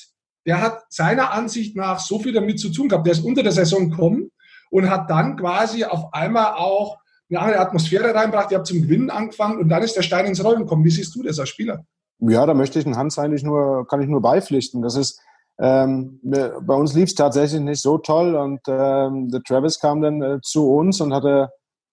[0.47, 3.07] Der hat seiner Ansicht nach so viel damit zu tun gehabt.
[3.07, 4.31] Der ist unter der Saison gekommen
[4.71, 6.99] und hat dann quasi auf einmal auch
[7.31, 8.51] eine andere Atmosphäre reinbracht.
[8.51, 10.85] Ihr habt zum Gewinnen angefangen und dann ist der Stein ins Rollen gekommen.
[10.85, 11.85] Wie siehst du das als Spieler?
[12.19, 14.83] Ja, da möchte ich den Hans eigentlich nur, kann ich nur beipflichten.
[14.83, 15.21] Das ist,
[15.59, 20.23] ähm, bei uns lief es tatsächlich nicht so toll und ähm, der Travis kam dann
[20.23, 21.51] äh, zu uns und hatte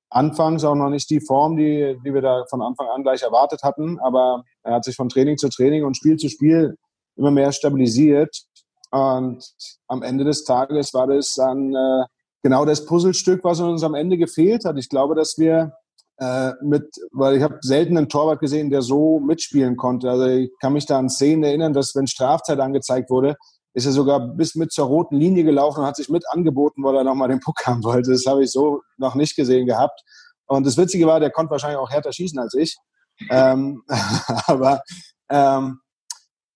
[0.09, 3.61] anfangs auch noch nicht die Form, die, die wir da von Anfang an gleich erwartet
[3.63, 6.77] hatten, aber er hat sich von Training zu Training und Spiel zu Spiel
[7.15, 8.35] immer mehr stabilisiert
[8.91, 9.43] und
[9.87, 12.05] am Ende des Tages war das dann äh,
[12.43, 14.77] genau das Puzzlestück, was uns am Ende gefehlt hat.
[14.77, 15.73] Ich glaube, dass wir
[16.19, 20.09] äh, mit, weil ich habe selten einen Torwart gesehen, der so mitspielen konnte.
[20.09, 23.35] Also ich kann mich da an Szenen erinnern, dass wenn Strafzeit angezeigt wurde,
[23.73, 26.95] ist er sogar bis mit zur roten Linie gelaufen und hat sich mit angeboten, weil
[26.95, 28.11] er nochmal den Puck haben wollte.
[28.11, 30.01] Das habe ich so noch nicht gesehen gehabt.
[30.47, 32.75] Und das Witzige war, der konnte wahrscheinlich auch härter schießen als ich.
[33.29, 33.83] ähm,
[34.47, 34.81] aber
[35.29, 35.79] ähm,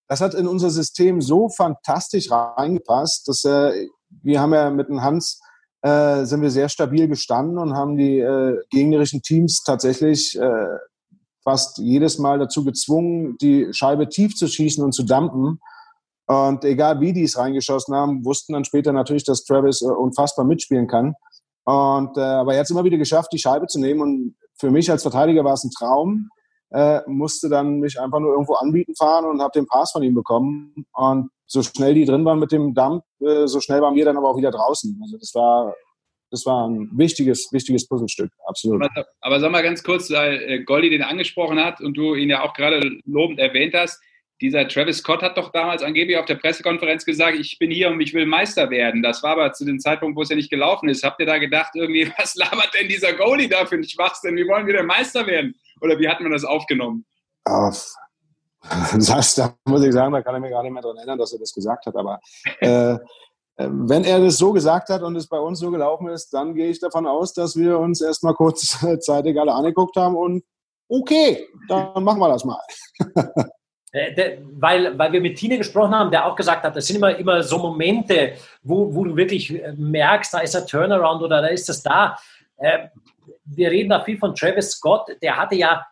[0.08, 3.86] das hat in unser System so fantastisch reingepasst, dass äh,
[4.22, 5.40] wir haben ja mit dem Hans
[5.82, 10.66] äh, sind wir sehr stabil gestanden und haben die äh, gegnerischen Teams tatsächlich äh,
[11.42, 15.60] fast jedes Mal dazu gezwungen, die Scheibe tief zu schießen und zu dampen.
[16.26, 20.44] Und egal wie die es reingeschossen haben, wussten dann später natürlich, dass Travis äh, unfassbar
[20.44, 21.14] mitspielen kann.
[21.64, 24.00] Und äh, aber er hat es immer wieder geschafft, die Scheibe zu nehmen.
[24.00, 26.28] Und für mich als Verteidiger war es ein Traum.
[26.70, 30.14] Äh, musste dann mich einfach nur irgendwo anbieten fahren und habe den Pass von ihm
[30.14, 30.86] bekommen.
[30.92, 34.16] Und so schnell die drin waren mit dem Dump, äh, so schnell waren wir dann
[34.16, 34.98] aber auch wieder draußen.
[35.02, 35.74] Also das war,
[36.30, 38.82] das war ein wichtiges, wichtiges Puzzlestück, absolut.
[38.82, 42.30] Aber, aber sag mal ganz kurz, weil äh, Goldi den angesprochen hat und du ihn
[42.30, 44.00] ja auch gerade lobend erwähnt hast,
[44.40, 48.00] dieser Travis Scott hat doch damals angeblich auf der Pressekonferenz gesagt, ich bin hier und
[48.00, 49.02] ich will Meister werden.
[49.02, 51.04] Das war aber zu dem Zeitpunkt, wo es ja nicht gelaufen ist.
[51.04, 54.36] Habt ihr da gedacht, irgendwie, was labert denn dieser Goalie da für ein Schwachsinn?
[54.36, 55.54] Wir wollen wieder Meister werden.
[55.80, 57.04] Oder wie hat man das aufgenommen?
[57.44, 57.94] Auf,
[59.06, 61.32] das, da muss ich sagen, da kann ich mir gar nicht mehr daran erinnern, dass
[61.32, 61.96] er das gesagt hat.
[61.96, 62.20] Aber
[62.60, 62.96] äh,
[63.56, 66.54] äh, wenn er das so gesagt hat und es bei uns so gelaufen ist, dann
[66.54, 70.44] gehe ich davon aus, dass wir uns erstmal kurzzeitig alle angeguckt haben und
[70.88, 72.60] okay, dann machen wir das mal.
[73.94, 77.14] Äh, weil, weil wir mit Tine gesprochen haben, der auch gesagt hat, das sind immer,
[77.14, 81.48] immer so Momente, wo, wo du wirklich äh, merkst, da ist ein Turnaround oder da
[81.48, 82.16] ist das da.
[83.44, 85.84] Wir reden da viel von Travis Scott, der hatte ja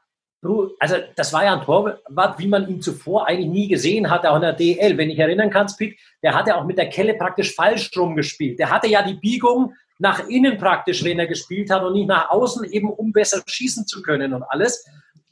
[0.78, 4.36] also das war ja ein Torwart, wie man ihn zuvor eigentlich nie gesehen hatte, auch
[4.36, 4.96] in der DL.
[4.96, 8.58] Wenn ich erinnern kann, Pitt, der hatte auch mit der Kelle praktisch falsch rum gespielt.
[8.58, 12.30] Der hatte ja die Biegung nach innen praktisch, wenn er gespielt hat und nicht nach
[12.30, 14.86] außen, eben um besser schießen zu können und alles.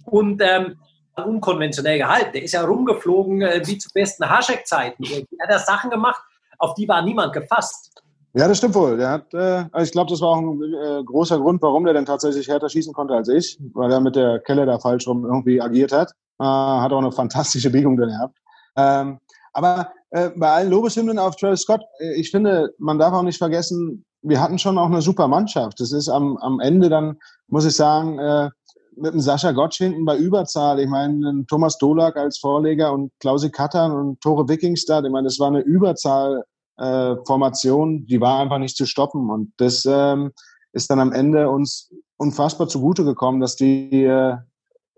[0.05, 0.77] Und ähm,
[1.25, 2.33] unkonventionell gehalten.
[2.33, 5.05] Der ist ja rumgeflogen äh, wie zu besten Haschek-Zeiten.
[5.05, 6.23] Er hat ja Sachen gemacht,
[6.59, 8.03] auf die war niemand gefasst.
[8.35, 8.97] Ja, das stimmt wohl.
[8.97, 11.95] Der hat, äh, also ich glaube, das war auch ein äh, großer Grund, warum der
[11.95, 15.25] denn tatsächlich härter schießen konnte als ich, weil er mit der Kelle da falsch rum
[15.25, 16.13] irgendwie agiert hat.
[16.39, 18.37] Äh, hat auch eine fantastische Biegung drin gehabt.
[18.77, 19.19] Ähm,
[19.53, 23.39] aber äh, bei allen Lobeshymnen auf Travis Scott, äh, ich finde, man darf auch nicht
[23.39, 25.81] vergessen, wir hatten schon auch eine super Mannschaft.
[25.81, 28.51] Das ist am, am Ende dann, muss ich sagen, äh,
[28.97, 30.81] mit dem Sascha Gottsch hinten bei Überzahl.
[30.81, 35.05] Ich meine, Thomas Dolak als Vorleger und Klausi Kattern und Tore Wikingstad.
[35.05, 36.43] Ich meine, das war eine Überzahl
[36.79, 39.31] äh, Formation, die war einfach nicht zu stoppen.
[39.31, 40.33] Und das ähm,
[40.73, 44.37] ist dann am Ende uns unfassbar zugute gekommen, dass die äh,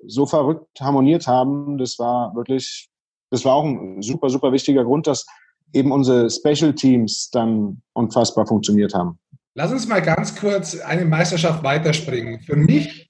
[0.07, 1.79] so verrückt harmoniert haben.
[1.79, 2.89] Das war wirklich,
[3.31, 5.27] das war auch ein super, super wichtiger Grund, dass
[5.73, 9.19] eben unsere Special Teams dann unfassbar funktioniert haben.
[9.55, 12.41] Lass uns mal ganz kurz eine Meisterschaft weiterspringen.
[12.41, 13.10] Für mich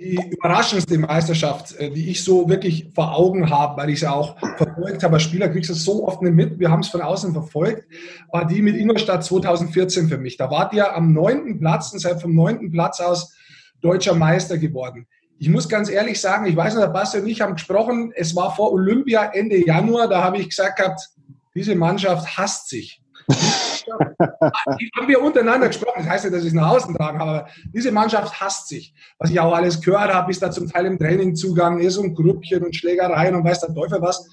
[0.00, 4.38] die überraschendste Meisterschaft, äh, die ich so wirklich vor Augen habe, weil ich sie auch
[4.56, 5.14] verfolgt habe.
[5.14, 6.58] Als Spieler kriegst du es so oft nicht mit.
[6.58, 7.86] Wir haben es von außen verfolgt,
[8.32, 10.38] war die mit Ingolstadt 2014 für mich.
[10.38, 13.34] Da wart ihr am neunten Platz und seid vom neunten Platz aus
[13.82, 15.06] deutscher Meister geworden.
[15.38, 18.34] Ich muss ganz ehrlich sagen, ich weiß noch, der Basti und ich haben gesprochen, es
[18.34, 21.10] war vor Olympia Ende Januar, da habe ich gesagt gehabt,
[21.54, 23.02] diese Mannschaft hasst sich
[24.80, 25.98] die haben wir untereinander gesprochen.
[25.98, 28.94] Das heißt ja, dass ich es nach außen tragen habe, aber diese Mannschaft hasst sich.
[29.18, 32.14] Was ich auch alles gehört habe, bis da zum Teil im Training Zugang ist und
[32.14, 34.28] Grüppchen und Schlägereien und weiß der Teufel was.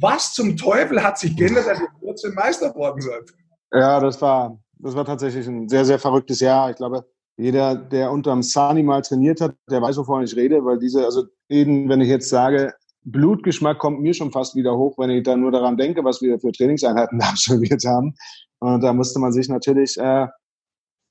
[0.00, 3.30] Was zum Teufel hat sich geändert, dass ihr trotzdem Meister geworden seid?
[3.72, 6.70] Ja, das war, das war tatsächlich ein sehr, sehr verrücktes Jahr.
[6.70, 7.04] Ich glaube,
[7.36, 11.24] jeder, der unterm Sani mal trainiert hat, der weiß, wovon ich rede, weil diese, also
[11.48, 15.40] eben, wenn ich jetzt sage, Blutgeschmack kommt mir schon fast wieder hoch, wenn ich dann
[15.40, 18.14] nur daran denke, was wir für Trainingseinheiten absolviert haben.
[18.58, 20.26] Und da musste man sich natürlich äh,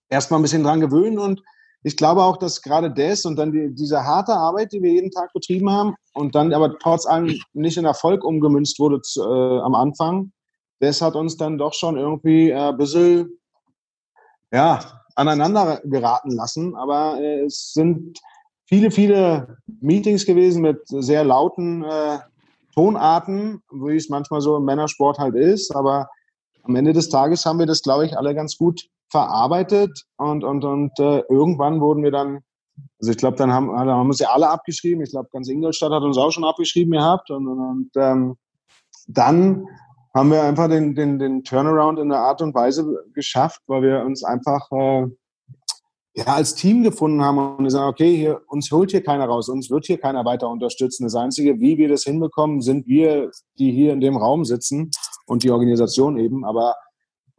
[0.09, 1.17] erstmal ein bisschen dran gewöhnen.
[1.17, 1.41] Und
[1.83, 5.11] ich glaube auch, dass gerade das und dann die, diese harte Arbeit, die wir jeden
[5.11, 9.59] Tag betrieben haben und dann aber trotz allem nicht in Erfolg umgemünzt wurde zu, äh,
[9.61, 10.31] am Anfang,
[10.79, 13.39] das hat uns dann doch schon irgendwie äh, ein bisschen
[14.51, 14.79] ja,
[15.15, 16.75] aneinander geraten lassen.
[16.75, 18.19] Aber äh, es sind
[18.69, 22.19] viele, viele Meetings gewesen mit sehr lauten äh,
[22.75, 25.75] Tonarten, wie es manchmal so im Männersport halt ist.
[25.75, 26.07] Aber
[26.63, 30.63] am Ende des Tages haben wir das, glaube ich, alle ganz gut verarbeitet und, und,
[30.63, 32.41] und äh, irgendwann wurden wir dann,
[33.01, 35.03] also ich glaube, dann haben, haben wir uns ja alle abgeschrieben.
[35.03, 38.35] Ich glaube, ganz Ingolstadt hat uns auch schon abgeschrieben gehabt und, und, und ähm,
[39.07, 39.65] dann
[40.13, 44.05] haben wir einfach den, den, den Turnaround in der Art und Weise geschafft, weil wir
[44.05, 45.07] uns einfach äh,
[46.19, 49.69] ja, als Team gefunden haben und sagen, okay, hier, uns holt hier keiner raus, uns
[49.69, 51.03] wird hier keiner weiter unterstützen.
[51.03, 54.91] Das Einzige, wie wir das hinbekommen, sind wir, die hier in dem Raum sitzen
[55.25, 56.43] und die Organisation eben.
[56.45, 56.75] Aber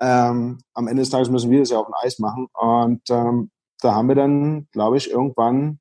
[0.00, 2.48] ähm, am Ende des Tages müssen wir das ja auf dem Eis machen.
[2.54, 5.78] Und ähm, da haben wir dann, glaube ich, irgendwann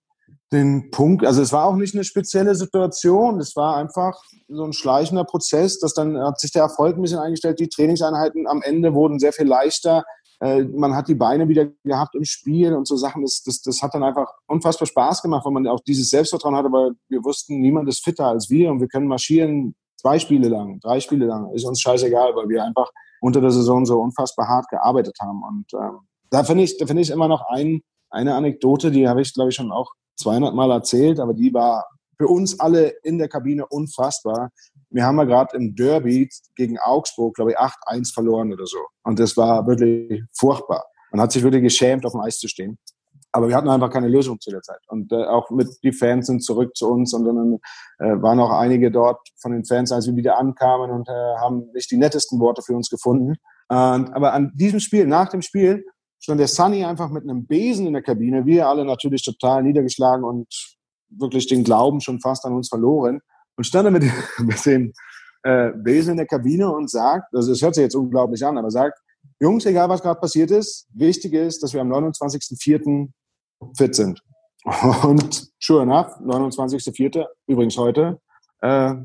[0.52, 4.74] den Punkt, also es war auch nicht eine spezielle Situation, es war einfach so ein
[4.74, 8.96] schleichender Prozess, dass dann hat sich der Erfolg ein bisschen eingestellt, die Trainingseinheiten am Ende
[8.96, 10.06] wurden sehr viel leichter,
[10.42, 13.82] äh, man hat die Beine wieder gehabt im Spiel und so Sachen, das, das, das
[13.82, 17.60] hat dann einfach unfassbar Spaß gemacht, weil man auch dieses Selbstvertrauen hatte, weil wir wussten,
[17.60, 21.52] niemand ist fitter als wir und wir können marschieren zwei Spiele lang, drei Spiele lang,
[21.52, 22.90] ist uns scheißegal, weil wir einfach
[23.22, 25.44] unter der Saison so unfassbar hart gearbeitet haben.
[25.44, 26.00] Und ähm,
[26.30, 29.50] da finde ich, da finde ich immer noch ein, eine Anekdote, die habe ich, glaube
[29.50, 31.86] ich, schon auch 200 Mal erzählt, aber die war
[32.18, 34.52] für uns alle in der Kabine unfassbar.
[34.90, 38.80] Wir haben ja gerade im Derby gegen Augsburg, glaube ich, 8-1 verloren oder so.
[39.04, 40.84] Und das war wirklich furchtbar.
[41.12, 42.78] Man hat sich wirklich geschämt, auf dem Eis zu stehen.
[43.32, 44.80] Aber wir hatten einfach keine Lösung zu der Zeit.
[44.88, 47.60] Und äh, auch mit die Fans sind zurück zu uns und dann
[48.00, 51.70] äh, waren auch einige dort von den Fans, als wir wieder ankamen und äh, haben
[51.74, 53.36] nicht die nettesten Worte für uns gefunden.
[53.68, 55.86] Und, aber an diesem Spiel, nach dem Spiel,
[56.20, 58.48] stand der Sunny einfach mit einem Besen in der Kabine.
[58.48, 60.48] Wir alle natürlich total niedergeschlagen und
[61.10, 63.22] wirklich den Glauben schon fast an uns verloren.
[63.60, 64.04] Und stand er mit,
[64.38, 64.94] mit dem
[65.44, 68.72] äh, Besen in der Kabine und sagt, also es hört sich jetzt unglaublich an, aber
[68.72, 68.98] sagt,
[69.42, 73.10] Jungs, egal was gerade passiert ist, wichtig ist, dass wir am 29.04.
[73.78, 74.22] fit sind.
[75.04, 78.22] Und sure enough, 29.04., übrigens heute,
[78.62, 78.96] äh,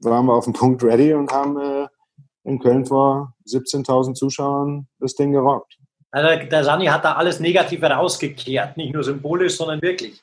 [0.00, 1.86] waren wir auf dem Punkt ready und haben äh,
[2.42, 5.76] in Köln vor 17.000 Zuschauern das Ding gerockt.
[6.10, 10.20] Also der Sani hat da alles Negative rausgekehrt, nicht nur symbolisch, sondern wirklich.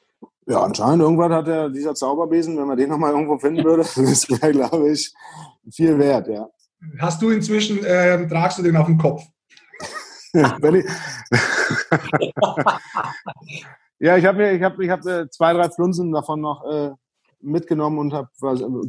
[0.47, 4.29] Ja, anscheinend irgendwann hat er dieser Zauberbesen, wenn man den nochmal irgendwo finden würde, das
[4.29, 5.13] wäre, glaube ich,
[5.71, 6.47] viel wert, ja.
[6.99, 9.23] Hast du inzwischen, äh, tragst du den auf dem Kopf?
[13.99, 16.91] ja, ich habe mir, ich habe, ich habe äh, zwei, drei Flunsen davon noch äh,
[17.41, 18.29] mitgenommen und habe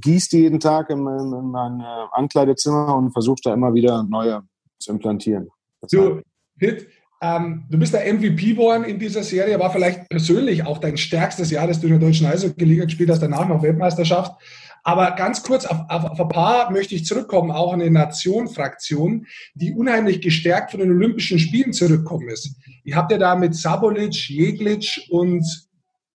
[0.00, 4.02] gießt die jeden Tag in, in, in mein äh, Ankleidezimmer und versuche da immer wieder
[4.04, 4.42] neue
[4.78, 5.48] zu implantieren.
[5.90, 6.22] du,
[6.58, 6.88] Hit.
[7.20, 11.50] Ähm, du bist der MVP geworden in dieser Serie, war vielleicht persönlich auch dein stärkstes
[11.50, 14.40] Jahr, das du in der deutschen Eishockey-Liga gespielt hast, danach noch Weltmeisterschaft.
[14.84, 19.72] Aber ganz kurz, auf, auf, auf, ein paar möchte ich zurückkommen, auch eine Nation-Fraktion, die
[19.72, 22.54] unheimlich gestärkt von den Olympischen Spielen zurückgekommen ist.
[22.84, 25.44] Ihr habt ja da mit Sabolic, Jeglic und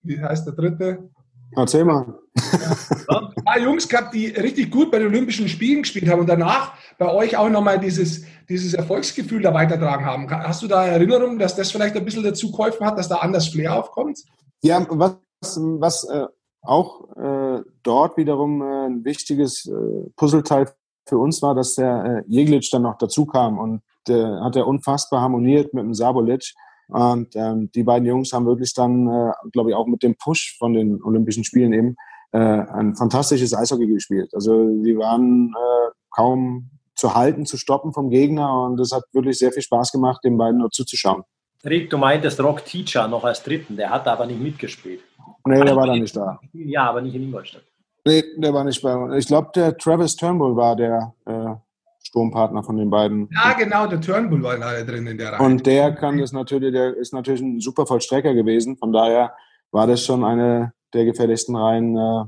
[0.03, 1.09] wie heißt der dritte?
[1.55, 2.22] Erzähl mal.
[2.35, 6.73] Ja, zwei Jungs gehabt, die richtig gut bei den Olympischen Spielen gespielt haben und danach
[6.97, 10.29] bei euch auch nochmal dieses, dieses Erfolgsgefühl da weitertragen haben.
[10.29, 13.49] Hast du da Erinnerungen, dass das vielleicht ein bisschen dazu geholfen hat, dass da anders
[13.49, 14.19] Flair aufkommt?
[14.61, 16.25] Ja, was, was äh,
[16.61, 20.71] auch äh, dort wiederum äh, ein wichtiges äh, Puzzleteil
[21.07, 24.67] für uns war, dass der äh, Jeglic dann noch dazu kam und der hat er
[24.67, 26.53] unfassbar harmoniert mit dem Sabolic.
[26.87, 30.57] Und ähm, die beiden Jungs haben wirklich dann, äh, glaube ich, auch mit dem Push
[30.57, 31.95] von den Olympischen Spielen eben
[32.33, 34.33] äh, ein fantastisches Eishockey gespielt.
[34.33, 39.37] Also die waren äh, kaum zu halten, zu stoppen vom Gegner und es hat wirklich
[39.37, 41.23] sehr viel Spaß gemacht, den beiden nur zuzuschauen.
[41.65, 45.01] Rick, du meintest Rock Teacher noch als Dritten, der hat aber nicht mitgespielt.
[45.45, 46.39] Nee, der war da nicht da.
[46.53, 47.63] Ja, aber nicht in Ingolstadt.
[48.05, 49.15] Nee, der war nicht bei uns.
[49.15, 51.55] Ich glaube, der Travis Turnbull war der äh,
[52.03, 53.29] Sturmpartner von den beiden.
[53.31, 55.41] Ja, genau, der Turnbull war da drin in der Reihe.
[55.41, 58.75] Und der kann das natürlich, der ist natürlich ein super Vollstrecker gewesen.
[58.75, 59.33] Von daher
[59.71, 62.25] war das schon eine der gefährlichsten Reihen äh,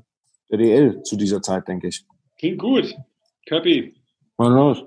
[0.49, 2.03] der DL zu dieser Zeit, denke ich.
[2.37, 2.95] Klingt gut.
[3.47, 3.95] Köppi,
[4.37, 4.83] was los?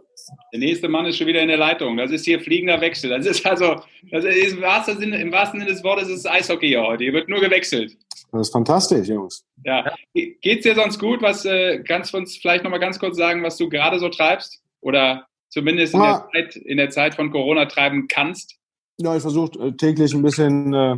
[0.52, 1.96] Der nächste Mann ist schon wieder in der Leitung.
[1.96, 3.10] Das ist hier fliegender Wechsel.
[3.10, 3.76] Das ist also,
[4.10, 7.04] das ist im, wahrsten Sinne, im wahrsten Sinne des Wortes ist es Eishockey hier heute.
[7.04, 7.96] Hier wird nur gewechselt.
[8.32, 9.46] Das ist fantastisch, Jungs.
[9.64, 9.90] Ja.
[10.12, 11.22] Geht's dir sonst gut?
[11.22, 14.62] Was äh, kannst du uns vielleicht nochmal ganz kurz sagen, was du gerade so treibst?
[14.80, 16.28] Oder zumindest in, ah.
[16.34, 18.56] der Zeit, in der Zeit von Corona treiben kannst?
[18.98, 20.96] Ja, ich versuche äh, täglich ein bisschen äh,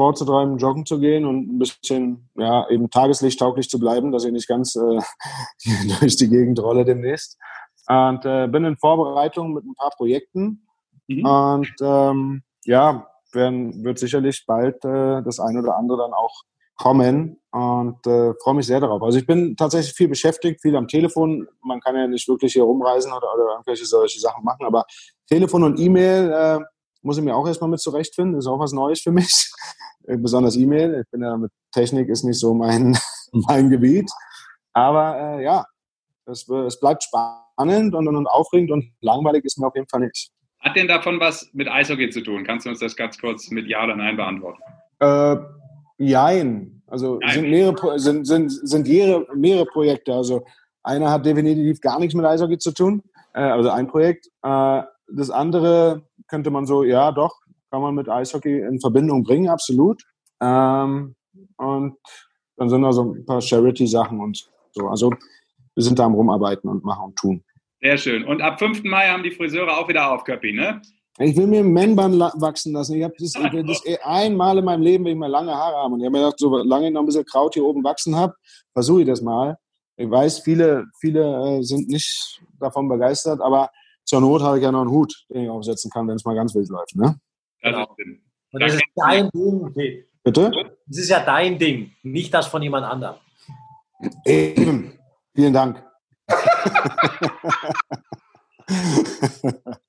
[0.00, 4.24] Sport zu treiben, joggen zu gehen und ein bisschen, ja, eben tageslichttauglich zu bleiben, dass
[4.24, 4.98] ich nicht ganz äh,
[6.00, 7.36] durch die Gegend rolle demnächst.
[7.86, 10.66] Und äh, bin in Vorbereitung mit ein paar Projekten.
[11.06, 11.26] Mhm.
[11.26, 16.44] Und ähm, ja, werden, wird sicherlich bald äh, das eine oder andere dann auch
[16.76, 19.02] kommen und äh, freue mich sehr darauf.
[19.02, 21.46] Also ich bin tatsächlich viel beschäftigt, viel am Telefon.
[21.62, 24.86] Man kann ja nicht wirklich hier rumreisen oder, oder irgendwelche solche Sachen machen, aber
[25.28, 26.64] Telefon und E-Mail äh,
[27.02, 28.38] muss ich mir auch erstmal mit zurechtfinden.
[28.38, 29.50] Ist auch was Neues für mich.
[30.06, 31.02] Besonders E-Mail.
[31.04, 32.98] Ich bin ja mit Technik ist nicht so mein,
[33.32, 34.10] mein Gebiet.
[34.72, 35.64] Aber äh, ja,
[36.26, 40.00] es, es bleibt spannend spannend und, und aufregend und langweilig ist mir auf jeden Fall
[40.00, 40.30] nicht.
[40.60, 42.44] Hat denn davon was mit Eishockey zu tun?
[42.44, 44.62] Kannst du uns das ganz kurz mit Ja oder Nein beantworten?
[44.98, 45.36] Äh,
[45.98, 46.82] jein.
[46.86, 47.34] Also Nein.
[47.34, 50.12] sind mehrere sind, sind, sind mehrere, mehrere Projekte.
[50.12, 50.44] Also
[50.82, 53.02] einer hat definitiv gar nichts mit Eishockey zu tun,
[53.34, 54.26] äh, also ein Projekt.
[54.42, 57.34] Äh, das andere könnte man so, ja doch,
[57.70, 60.02] kann man mit Eishockey in Verbindung bringen, absolut.
[60.40, 61.14] Ähm,
[61.56, 61.96] und
[62.56, 64.88] dann sind da so ein paar Charity-Sachen und so.
[64.88, 65.10] Also
[65.74, 67.44] wir sind da am Rumarbeiten und machen und tun.
[67.80, 68.24] Sehr schön.
[68.24, 68.82] Und ab 5.
[68.84, 70.82] Mai haben die Friseure auch wieder auf, Köppi, ne?
[71.18, 72.96] Ich will mir ein Man-Bun wachsen lassen.
[72.96, 75.76] Ich habe das, ich das eh einmal in meinem Leben, wenn ich mal lange Haare
[75.76, 75.94] habe.
[75.94, 78.16] Und ich habe mir gedacht, so lange ich noch ein bisschen Kraut hier oben wachsen
[78.16, 78.34] habe,
[78.72, 79.56] versuche ich das mal.
[79.96, 83.70] Ich weiß, viele, viele äh, sind nicht davon begeistert, aber
[84.04, 86.34] zur Not habe ich ja noch einen Hut, den ich aufsetzen kann, wenn es mal
[86.34, 86.96] ganz wild läuft.
[86.96, 87.18] Ne?
[87.62, 87.96] Genau.
[88.52, 90.04] Und das ist dein Ding.
[90.22, 90.50] Bitte?
[90.86, 93.16] Das ist ja dein Ding, nicht das von jemand anderem.
[94.24, 94.98] Eben.
[95.34, 95.82] Vielen Dank.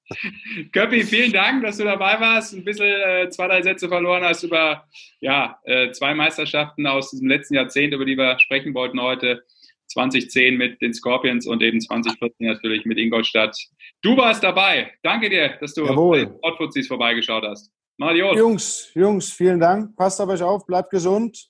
[0.72, 2.54] Köppi, vielen Dank, dass du dabei warst.
[2.54, 4.86] Ein bisschen äh, zwei, drei Sätze verloren hast über
[5.20, 9.44] ja, äh, zwei Meisterschaften aus diesem letzten Jahrzehnt, über die wir sprechen wollten heute.
[9.92, 13.56] 2010 mit den Scorpions und eben 2014 natürlich mit Ingolstadt.
[14.02, 14.92] Du warst dabei.
[15.04, 16.40] Danke dir, dass du Jawohl.
[16.42, 17.72] bei vorbeigeschaut hast.
[17.98, 18.38] Mariot.
[18.38, 19.96] Jungs, Jungs, vielen Dank.
[19.96, 21.50] Passt auf euch auf, bleibt gesund.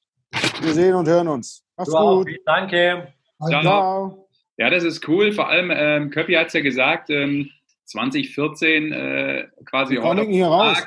[0.62, 1.64] Wir sehen und hören uns.
[1.78, 2.30] Macht's gut.
[2.46, 3.14] Danke.
[3.48, 3.62] Ciao.
[3.62, 4.30] Ciao.
[4.58, 5.32] Ja, das ist cool.
[5.32, 7.50] Vor allem, ähm, Köppi hat es ja gesagt, ähm,
[7.86, 10.84] 2014 äh, quasi hier raus.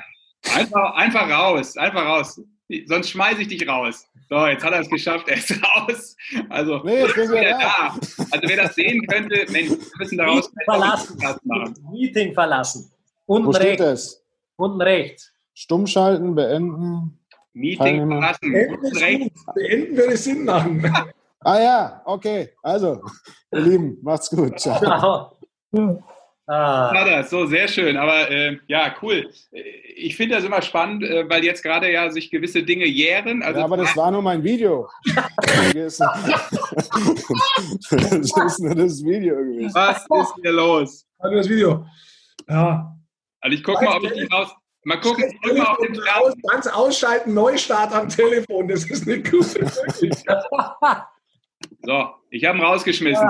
[0.55, 2.41] Einfach, einfach raus, einfach raus.
[2.87, 4.07] Sonst schmeiße ich dich raus.
[4.31, 6.17] So, jetzt hat er es geschafft, er ist raus.
[6.49, 7.89] Also, nee, jetzt bin wieder da.
[8.31, 11.19] Also, wer das sehen könnte, Mensch, wir müssen daraus Meeting verlassen.
[11.45, 11.75] Machen.
[11.93, 12.93] Meeting verlassen.
[13.27, 13.83] Unten Wo rechts.
[13.83, 14.25] Das?
[14.57, 15.33] Unten rechts.
[15.53, 17.19] Stumm schalten, beenden.
[17.53, 18.55] Meeting verlassen.
[18.55, 19.45] Unten rechts.
[19.55, 20.91] Beenden würde Sinn machen.
[21.41, 22.51] Ah ja, okay.
[22.63, 23.03] Also,
[23.53, 24.59] ihr Lieben, macht's gut.
[24.59, 24.79] Ciao.
[25.71, 26.09] Ciao.
[26.47, 27.23] Ah.
[27.23, 27.97] so sehr schön.
[27.97, 29.31] Aber äh, ja, cool.
[29.97, 33.43] Ich finde das immer spannend, äh, weil jetzt gerade ja sich gewisse Dinge jähren.
[33.43, 34.89] Also ja, aber das war nur mein Video.
[35.75, 36.01] das
[37.95, 39.75] ist nur das Video gewesen.
[39.75, 41.07] Was ist hier los?
[41.19, 41.87] Also das Video.
[42.49, 42.95] Ja.
[43.41, 44.55] Also ich gucke mal, ob ich die raus.
[44.87, 48.69] Mal gucken, ich mal auf den aus, ganz ausschalten, Neustart am Telefon.
[48.69, 50.45] Das ist eine gute Möglichkeit.
[51.83, 53.27] so, ich habe ihn rausgeschmissen.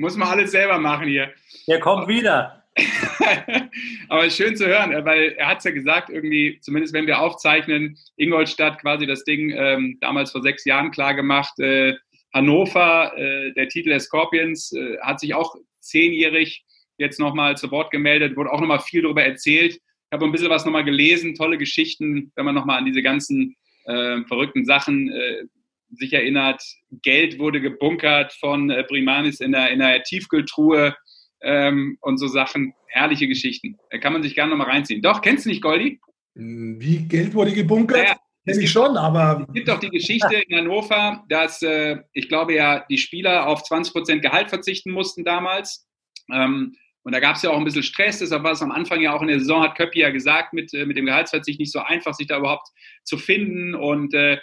[0.00, 1.30] Muss man alles selber machen hier.
[1.68, 2.64] Der kommt wieder.
[4.08, 7.20] Aber schön zu hören, äh, weil er hat es ja gesagt, irgendwie, zumindest wenn wir
[7.20, 11.58] aufzeichnen, Ingolstadt quasi das Ding ähm, damals vor sechs Jahren klar gemacht.
[11.58, 11.96] Äh,
[12.32, 16.64] Hannover, äh, der Titel der Scorpions, äh, hat sich auch zehnjährig
[16.96, 19.74] jetzt nochmal zu Wort gemeldet, wurde auch nochmal viel darüber erzählt.
[19.74, 23.54] Ich habe ein bisschen was nochmal gelesen, tolle Geschichten, wenn man nochmal an diese ganzen
[23.84, 25.44] äh, verrückten Sachen äh,
[25.92, 26.62] sich erinnert,
[27.02, 30.96] Geld wurde gebunkert von äh, Primanis in der, in der Tiefkühltruhe
[31.42, 32.74] ähm, und so Sachen.
[32.88, 33.76] Herrliche Geschichten.
[33.90, 35.00] Da kann man sich gerne nochmal reinziehen.
[35.00, 36.00] Doch, kennst du nicht, Goldi?
[36.34, 37.98] Hm, wie Geld wurde gebunkert?
[37.98, 39.44] Naja, Kenn ich schon, aber.
[39.48, 43.62] Es gibt doch die Geschichte in Hannover, dass äh, ich glaube ja, die Spieler auf
[43.62, 45.86] 20% Gehalt verzichten mussten damals.
[46.32, 49.00] Ähm, und da gab es ja auch ein bisschen Stress, deshalb war es am Anfang
[49.00, 51.72] ja auch in der Saison, hat Köppi ja gesagt, mit, äh, mit dem Gehaltsverzicht nicht
[51.72, 52.68] so einfach, sich da überhaupt
[53.04, 53.74] zu finden.
[53.74, 54.38] Und äh,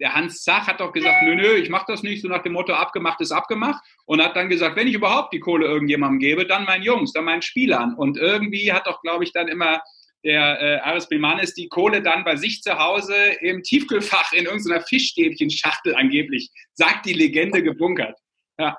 [0.00, 2.52] der Hans Zach hat doch gesagt, nö, nö, ich mache das nicht, so nach dem
[2.52, 3.82] Motto, abgemacht ist abgemacht.
[4.06, 7.24] Und hat dann gesagt, wenn ich überhaupt die Kohle irgendjemandem gebe, dann meinen Jungs, dann
[7.24, 7.94] meinen Spielern.
[7.94, 9.80] Und irgendwie hat doch, glaube ich, dann immer
[10.24, 14.80] der äh, Aris Bilmanis die Kohle dann bei sich zu Hause im Tiefkühlfach in irgendeiner
[14.80, 18.18] Fischstäbchenschachtel angeblich, sagt die Legende, gebunkert.
[18.58, 18.76] Ja.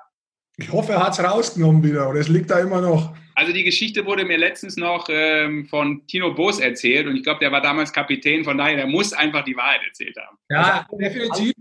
[0.56, 3.14] Ich hoffe, er hat es rausgenommen wieder oder es liegt da immer noch.
[3.38, 7.40] Also die Geschichte wurde mir letztens noch ähm, von Tino Boos erzählt und ich glaube,
[7.40, 10.38] der war damals Kapitän, von daher, der muss einfach die Wahrheit erzählt haben.
[10.48, 11.52] Ja, also, definitiv.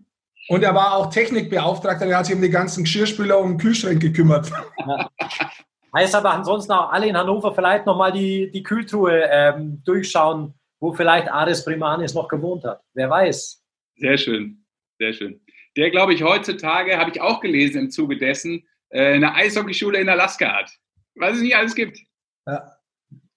[0.47, 4.49] Und er war auch Technikbeauftragter, der hat sich um die ganzen Geschirrspüler und Kühlschränke gekümmert.
[4.79, 5.09] Ja.
[5.93, 10.93] Heißt aber ansonsten auch alle in Hannover vielleicht nochmal die, die Kühltruhe ähm, durchschauen, wo
[10.93, 12.81] vielleicht Ares Primanis noch gewohnt hat.
[12.93, 13.61] Wer weiß.
[13.97, 14.65] Sehr schön,
[14.97, 15.41] sehr schön.
[15.75, 20.07] Der, glaube ich, heutzutage, habe ich auch gelesen im Zuge dessen, äh, eine Eishockeyschule in
[20.07, 20.71] Alaska hat.
[21.15, 21.99] Was es nicht alles gibt.
[22.47, 22.71] Ja.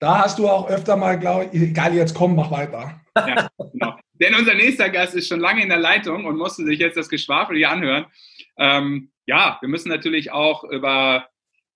[0.01, 3.01] Da hast du auch öfter mal, glaube ich, egal, jetzt komm, mach weiter.
[3.17, 3.99] Ja, genau.
[4.21, 7.09] Denn unser nächster Gast ist schon lange in der Leitung und musste sich jetzt das
[7.09, 8.07] Geschwafel hier anhören.
[8.59, 11.29] Ähm, ja, wir müssen natürlich auch über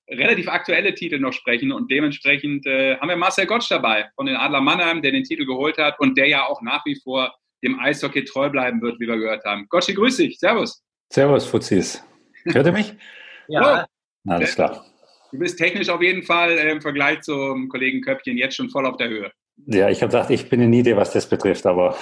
[0.09, 4.37] relativ aktuelle Titel noch sprechen und dementsprechend äh, haben wir Marcel Gottsch dabei von den
[4.37, 7.79] Adler Mannheim, der den Titel geholt hat und der ja auch nach wie vor dem
[7.79, 9.67] Eishockey treu bleiben wird, wie wir gehört haben.
[9.69, 10.39] Gottsch, grüß dich.
[10.39, 10.83] Servus.
[11.13, 12.05] Servus, Fuzis.
[12.45, 12.95] Hört ihr mich?
[13.49, 13.87] ja.
[14.27, 14.85] Oh, alles klar.
[15.33, 18.85] Du bist technisch auf jeden Fall äh, im Vergleich zum Kollegen Köpfchen jetzt schon voll
[18.85, 19.33] auf der Höhe.
[19.67, 21.97] Ja, ich habe gedacht, ich bin eine Idee, was das betrifft, aber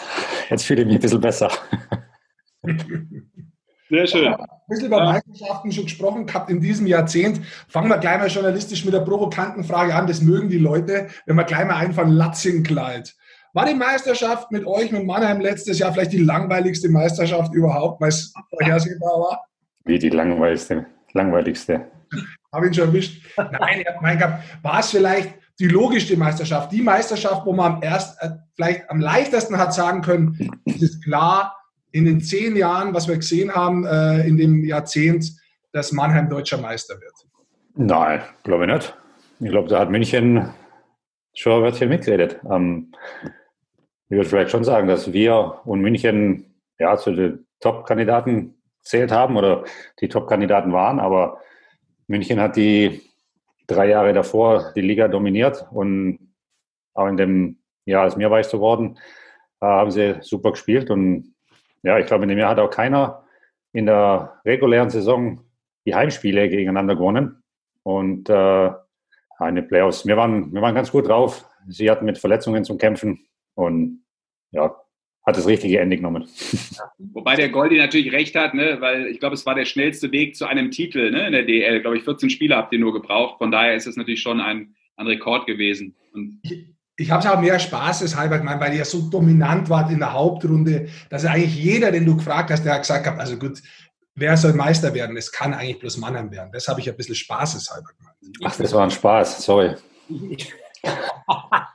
[0.48, 1.50] jetzt fühle ich mich ein bisschen besser.
[3.88, 4.28] Sehr schön.
[4.28, 7.40] Ein bisschen über Meisterschaften schon gesprochen gehabt in diesem Jahrzehnt.
[7.68, 10.07] Fangen wir gleich mal journalistisch mit der provokanten Frage an.
[10.07, 13.14] Das mögen die Leute, wenn wir gleich mal einfahren, Latzinkleid.
[13.52, 18.11] War die Meisterschaft mit euch, mit Mannheim letztes Jahr vielleicht die langweiligste Meisterschaft überhaupt, weil
[18.11, 19.44] es vorhersehbar war?
[19.84, 20.86] Wie die langweiligste?
[21.12, 21.90] langweiligste?
[22.53, 23.24] Habe ihn schon erwischt.
[23.36, 24.22] Nein, ich habe gemeint
[24.62, 29.01] war es vielleicht die logischste Meisterschaft, die Meisterschaft, wo man am erst, äh, vielleicht am
[29.01, 31.57] leichtesten hat sagen können, es ist klar,
[31.92, 35.32] in den zehn Jahren, was wir gesehen haben, äh, in dem Jahrzehnt,
[35.72, 37.12] dass Mannheim deutscher Meister wird?
[37.74, 38.96] Nein, glaube ich nicht.
[39.40, 40.51] Ich glaube, da hat München
[41.34, 42.40] schon wird viel mitgeredet.
[42.51, 42.92] Ähm,
[44.09, 49.36] ich würde vielleicht schon sagen, dass wir und München ja zu den Top-Kandidaten zählt haben
[49.36, 49.64] oder
[50.01, 51.38] die Top-Kandidaten waren, aber
[52.11, 53.02] München hat die
[53.68, 56.18] drei Jahre davor die Liga dominiert und
[56.92, 58.98] auch in dem Jahr, als mir weiß geworden,
[59.61, 61.36] äh, haben sie super gespielt und
[61.84, 63.22] ja, ich glaube, in dem Jahr hat auch keiner
[63.72, 65.40] in der regulären Saison
[65.86, 67.44] die Heimspiele gegeneinander gewonnen
[67.84, 68.70] und äh,
[69.38, 70.04] eine Playoffs.
[70.04, 71.46] Wir waren, wir waren ganz gut drauf.
[71.68, 74.04] Sie hatten mit Verletzungen zu kämpfen und
[74.50, 74.74] ja,
[75.26, 76.28] hat das richtige Ende genommen.
[76.98, 78.78] Wobei der Goldi natürlich recht hat, ne?
[78.80, 81.26] weil ich glaube, es war der schnellste Weg zu einem Titel ne?
[81.26, 81.80] in der DL.
[81.80, 83.38] Glaube ich, 14 Spieler habt ihr nur gebraucht.
[83.38, 85.94] Von daher ist es natürlich schon ein, ein Rekord gewesen.
[86.14, 86.66] Und ich,
[86.96, 90.88] ich habe es auch mehr spaßeshalber gemeint, weil ihr so dominant wart in der Hauptrunde,
[91.10, 93.60] dass eigentlich jeder, den du gefragt hast, der hat gesagt hat, also gut,
[94.14, 95.16] wer soll Meister werden?
[95.16, 96.50] Es kann eigentlich bloß Mannheim werden.
[96.52, 98.16] Das habe ich ein bisschen spaßeshalber gemeint.
[98.44, 99.74] Ach, das war ein Spaß, sorry.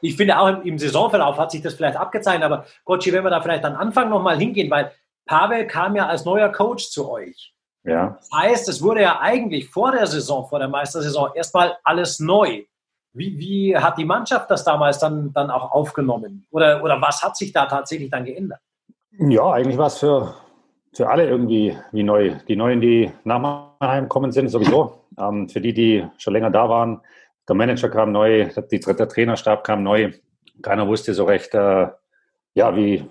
[0.00, 3.40] Ich finde auch im, Saisonverlauf hat sich das vielleicht abgezeichnet, aber Gotchi, wenn wir da
[3.40, 4.92] vielleicht am Anfang nochmal hingehen, weil
[5.26, 7.54] Pavel kam ja als neuer Coach zu euch.
[7.84, 8.18] Ja.
[8.18, 12.64] Das heißt, es wurde ja eigentlich vor der Saison, vor der Meistersaison, erstmal alles neu.
[13.12, 16.46] Wie, wie hat die Mannschaft das damals dann, dann auch aufgenommen?
[16.50, 18.60] Oder, oder was hat sich da tatsächlich dann geändert?
[19.18, 20.34] Ja, eigentlich war es für,
[20.92, 22.36] für alle irgendwie wie neu.
[22.48, 24.98] Die Neuen, die nach Mannheim kommen sind, sowieso.
[25.16, 27.00] Ähm, für die, die schon länger da waren,
[27.48, 30.12] der Manager kam neu, die, der Trainerstab kam neu.
[30.62, 31.88] Keiner wusste so recht, äh,
[32.54, 33.04] ja, wie,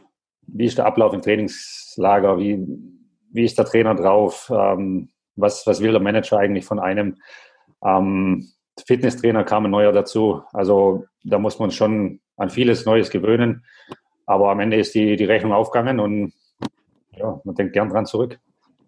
[0.48, 2.66] wie ist der Ablauf im Trainingslager, wie,
[3.32, 7.18] wie ist der Trainer drauf, ähm, was, was will der Manager eigentlich von einem.
[7.84, 8.50] Ähm,
[8.86, 10.42] Fitnesstrainer kam ein neuer dazu.
[10.52, 13.66] Also da muss man schon an vieles Neues gewöhnen.
[14.26, 16.34] Aber am Ende ist die, die Rechnung aufgegangen und
[17.12, 18.40] ja, man denkt gern dran zurück.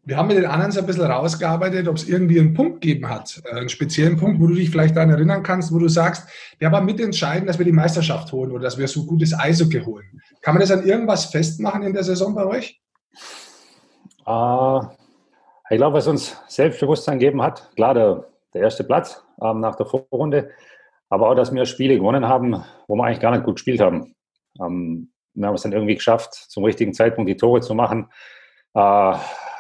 [0.08, 3.10] Wir haben mit den anderen so ein bisschen rausgearbeitet, ob es irgendwie einen Punkt gegeben
[3.10, 6.30] hat, äh, einen speziellen Punkt, wo du dich vielleicht daran erinnern kannst, wo du sagst,
[6.62, 10.22] der war mitentscheidend, dass wir die Meisterschaft holen oder dass wir so gutes Eishockey holen.
[10.41, 12.80] Kann man das an irgendwas festmachen in der Saison bei euch?
[14.28, 14.84] Uh,
[15.72, 19.88] ich glaube, was uns Selbstbewusstsein gegeben hat, klar, der, der erste Platz ähm, nach der
[19.88, 20.51] Vorrunde,
[21.10, 24.16] aber auch, dass wir Spiele gewonnen haben, wo wir eigentlich gar nicht gut gespielt haben.
[24.62, 28.08] Ähm, wir haben es dann irgendwie geschafft, zum richtigen Zeitpunkt die Tore zu machen.
[28.76, 29.16] Uh,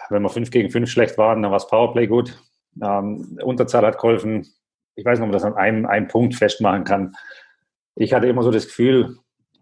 [0.09, 2.37] wenn wir 5 gegen 5 schlecht waren, dann war das Powerplay gut.
[2.81, 4.47] Ähm, Unterzahl hat geholfen.
[4.95, 7.15] Ich weiß nicht, ob man das an einem, einem Punkt festmachen kann.
[7.95, 9.17] Ich hatte immer so das Gefühl,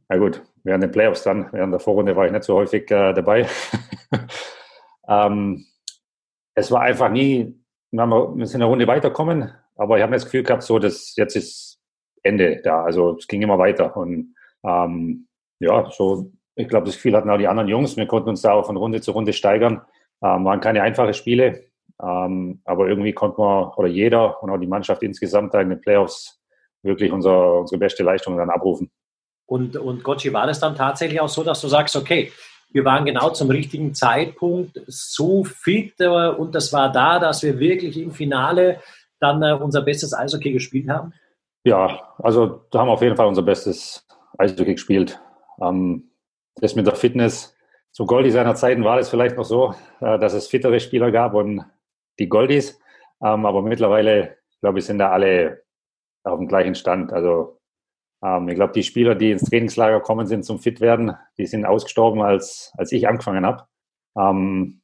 [0.09, 3.13] na gut, während den Playoffs dann, während der Vorrunde war ich nicht so häufig äh,
[3.13, 3.47] dabei.
[5.07, 5.65] ähm,
[6.55, 7.55] es war einfach nie,
[7.91, 11.35] wir, wir sind eine Runde weiterkommen, aber ich habe das Gefühl gehabt, so, dass jetzt
[11.35, 11.79] ist
[12.23, 12.83] Ende da.
[12.83, 13.95] Also es ging immer weiter.
[13.95, 15.27] Und ähm,
[15.59, 17.97] ja, so, ich glaube, das Gefühl hatten auch die anderen Jungs.
[17.97, 19.81] Wir konnten uns da auch von Runde zu Runde steigern.
[20.23, 21.65] Ähm, waren keine einfachen Spiele,
[22.01, 26.39] ähm, aber irgendwie konnte man oder jeder und auch die Mannschaft insgesamt in den Playoffs
[26.81, 28.89] wirklich unser, unsere beste Leistung dann abrufen.
[29.45, 32.31] Und, und Gotchi, war das dann tatsächlich auch so, dass du sagst, okay,
[32.71, 37.59] wir waren genau zum richtigen Zeitpunkt so fit äh, und das war da, dass wir
[37.59, 38.79] wirklich im Finale
[39.19, 41.13] dann äh, unser bestes Eishockey gespielt haben?
[41.63, 44.05] Ja, also da haben wir auf jeden Fall unser bestes
[44.37, 45.19] Eishockey gespielt.
[45.61, 46.09] Ähm,
[46.55, 47.52] das mit der Fitness,
[47.93, 51.35] zu Goldie seiner Zeiten war es vielleicht noch so, äh, dass es fittere Spieler gab
[51.35, 51.63] und
[52.19, 52.79] die Goldies.
[53.23, 55.63] Ähm, aber mittlerweile, glaube ich, sind da alle
[56.23, 57.13] auf dem gleichen Stand.
[57.13, 57.59] Also
[58.23, 61.65] ähm, ich glaube, die Spieler, die ins Trainingslager kommen sind zum fit werden, die sind
[61.65, 63.67] ausgestorben, als, als ich angefangen habe.
[64.17, 64.81] Ähm,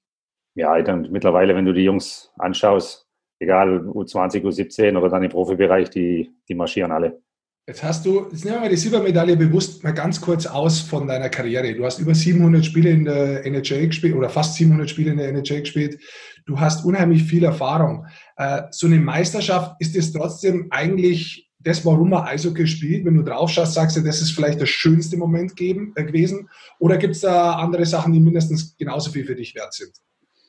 [0.55, 3.07] ja, dann mittlerweile, wenn du die Jungs anschaust,
[3.39, 7.21] egal U20, U17 oder dann im Profibereich, die, die marschieren alle.
[7.69, 11.05] Jetzt hast du, jetzt nehmen wir mal die Silbermedaille bewusst mal ganz kurz aus von
[11.05, 11.71] deiner Karriere.
[11.75, 15.29] Du hast über 700 Spiele in der NHL gespielt oder fast 700 Spiele in der
[15.29, 16.01] NHL gespielt.
[16.47, 18.07] Du hast unheimlich viel Erfahrung.
[18.37, 23.05] Äh, so eine Meisterschaft ist es trotzdem eigentlich das, warum man Eishockey spielt.
[23.05, 26.49] Wenn du drauf schaust, sagst du, das ist vielleicht der schönste Moment äh, gewesen.
[26.79, 29.91] Oder gibt es da andere Sachen, die mindestens genauso viel für dich wert sind?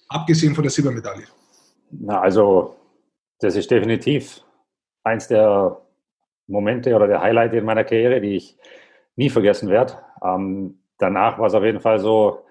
[0.09, 1.25] Abgesehen von der Silbermedaille.
[1.91, 2.77] Na, also,
[3.41, 4.41] das ist definitiv
[5.05, 5.83] eins der
[6.51, 8.59] Momente oder der Highlight in meiner Karriere, die ich
[9.17, 9.95] nie vergessen werde.
[10.23, 12.45] Ähm, danach war es auf jeden Fall so,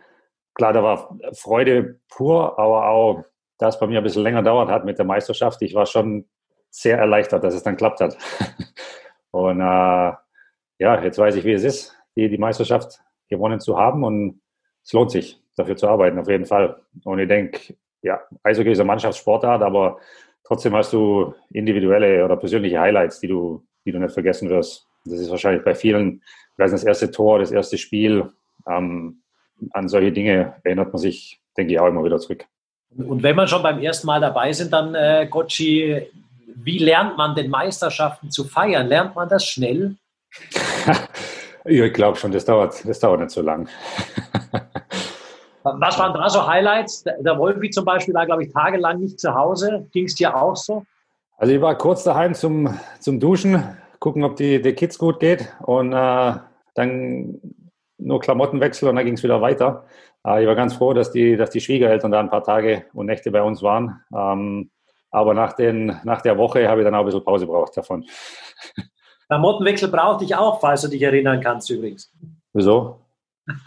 [0.53, 3.23] klar, da war Freude pur, aber auch,
[3.57, 6.25] da es bei mir ein bisschen länger dauert hat mit der Meisterschaft, ich war schon
[6.69, 8.17] sehr erleichtert, dass es dann klappt hat.
[9.31, 10.13] und äh,
[10.79, 14.41] ja, jetzt weiß ich, wie es ist, die, die Meisterschaft gewonnen zu haben und
[14.83, 16.81] es lohnt sich, dafür zu arbeiten, auf jeden Fall.
[17.03, 19.99] Und ich denke, ja, Eishockey ist eine Mannschaftssportart, aber
[20.43, 24.87] trotzdem hast du individuelle oder persönliche Highlights, die du die du nicht vergessen wirst.
[25.05, 26.21] Das ist wahrscheinlich bei vielen,
[26.57, 28.31] weiß das erste Tor, das erste Spiel,
[28.67, 29.21] ähm,
[29.71, 32.45] an solche Dinge erinnert man sich, denke ich, auch immer wieder zurück.
[32.95, 36.07] Und wenn wir schon beim ersten Mal dabei sind, dann, äh, Gotchi,
[36.55, 38.87] wie lernt man denn Meisterschaften zu feiern?
[38.87, 39.95] Lernt man das schnell?
[41.65, 43.67] ich glaube schon, das dauert, das dauert nicht so lang.
[45.63, 47.03] Was waren da so Highlights?
[47.03, 49.87] Der Wolfi zum Beispiel war, glaube ich, tagelang nicht zu Hause.
[49.91, 50.85] Ging es dir auch so?
[51.37, 53.63] Also ich war kurz daheim zum, zum Duschen,
[53.99, 56.33] gucken, ob die, die Kids gut geht und äh,
[56.75, 57.39] dann
[57.97, 59.85] nur Klamottenwechsel und dann ging es wieder weiter.
[60.25, 63.07] Äh, ich war ganz froh, dass die, dass die Schwiegereltern da ein paar Tage und
[63.07, 64.01] Nächte bei uns waren.
[64.15, 64.71] Ähm,
[65.11, 68.05] aber nach, den, nach der Woche habe ich dann auch ein bisschen Pause braucht davon.
[69.27, 72.11] Klamottenwechsel brauchte ich auch, falls du dich erinnern kannst übrigens.
[72.53, 72.99] Wieso?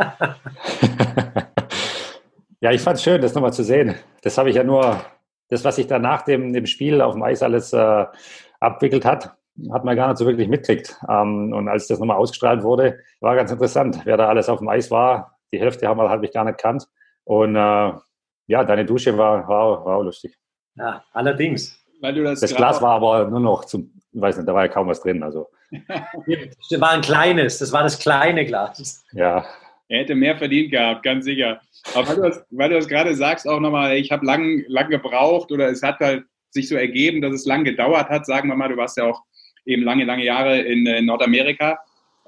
[2.60, 3.94] ja, ich fand es schön, das nochmal zu sehen.
[4.22, 5.00] Das habe ich ja nur,
[5.48, 8.06] das, was sich da nach dem, dem Spiel auf dem Eis alles äh,
[8.58, 9.36] abwickelt hat,
[9.72, 10.96] hat man gar nicht so wirklich mitgekriegt.
[11.08, 14.68] Ähm, und als das nochmal ausgestrahlt wurde, war ganz interessant, wer da alles auf dem
[14.68, 15.38] Eis war.
[15.52, 16.86] Die Hälfte haben wir halt gar nicht kannt.
[17.24, 17.92] Und äh,
[18.46, 20.36] ja, deine Dusche war, war, war auch lustig.
[20.74, 21.78] Ja, allerdings.
[22.00, 24.64] Weil du das, das Glas war aber nur noch zum, ich weiß nicht, da war
[24.66, 25.22] ja kaum was drin.
[25.22, 25.48] Also.
[25.70, 29.04] das war ein kleines, das war das kleine Glas.
[29.12, 29.44] Ja.
[29.88, 31.60] Er hätte mehr verdient gehabt, ganz sicher.
[31.94, 34.88] Aber weil du das, weil du das gerade sagst, auch nochmal, ich habe lang, lang
[34.88, 38.26] gebraucht oder es hat halt sich so ergeben, dass es lang gedauert hat.
[38.26, 39.22] Sagen wir mal, du warst ja auch
[39.64, 41.78] eben lange, lange Jahre in, in Nordamerika.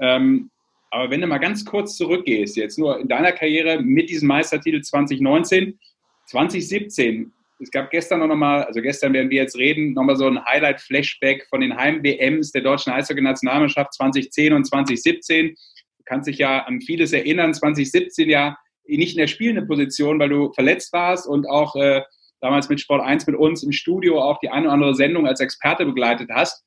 [0.00, 0.50] Ähm,
[0.90, 4.80] aber wenn du mal ganz kurz zurückgehst, jetzt nur in deiner Karriere mit diesem Meistertitel
[4.80, 5.78] 2019,
[6.26, 10.44] 2017, es gab gestern noch mal, also gestern werden wir jetzt reden, nochmal so ein
[10.44, 15.48] Highlight-Flashback von den Heim-WMs der deutschen Eishockey-Nationalmannschaft 2010 und 2017.
[15.48, 18.56] Du kannst dich ja an vieles erinnern, 2017 ja
[18.86, 22.02] nicht in der spielenden Position, weil du verletzt warst und auch äh,
[22.40, 25.40] damals mit Sport 1 mit uns im Studio auch die eine oder andere Sendung als
[25.40, 26.64] Experte begleitet hast.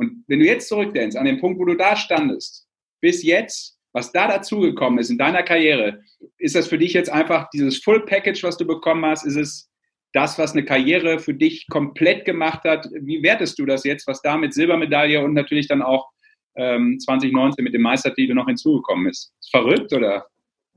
[0.00, 2.66] Und wenn du jetzt zurückdenkst an den Punkt, wo du da standest,
[3.02, 6.00] bis jetzt, was da dazugekommen ist in deiner Karriere,
[6.38, 9.26] ist das für dich jetzt einfach dieses Full Package, was du bekommen hast?
[9.26, 9.70] Ist es
[10.14, 12.88] das, was eine Karriere für dich komplett gemacht hat?
[12.98, 16.08] Wie wertest du das jetzt, was da mit Silbermedaille und natürlich dann auch
[16.56, 19.34] ähm, 2019 mit dem Meistertitel noch hinzugekommen ist?
[19.38, 20.24] Ist verrückt oder?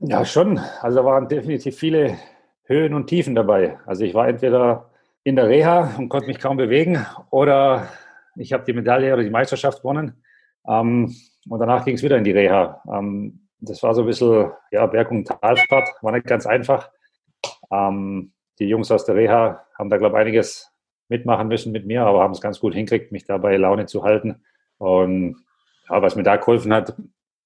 [0.00, 0.58] Ja, schon.
[0.82, 2.18] Also da waren definitiv viele
[2.64, 3.78] Höhen und Tiefen dabei.
[3.86, 4.90] Also ich war entweder
[5.22, 7.88] in der Reha und konnte mich kaum bewegen oder
[8.36, 10.22] ich habe die Medaille oder die Meisterschaft gewonnen.
[10.66, 11.14] Ähm,
[11.48, 12.82] und danach ging es wieder in die Reha.
[12.90, 16.90] Ähm, das war so ein bisschen ja, Berg- und Talfahrt, war nicht ganz einfach.
[17.70, 20.70] Ähm, die Jungs aus der Reha haben da, glaube ich, einiges
[21.08, 24.42] mitmachen müssen mit mir, aber haben es ganz gut hinkriegt, mich dabei Laune zu halten.
[24.78, 25.36] Und
[25.88, 26.94] ja, was mir da geholfen hat,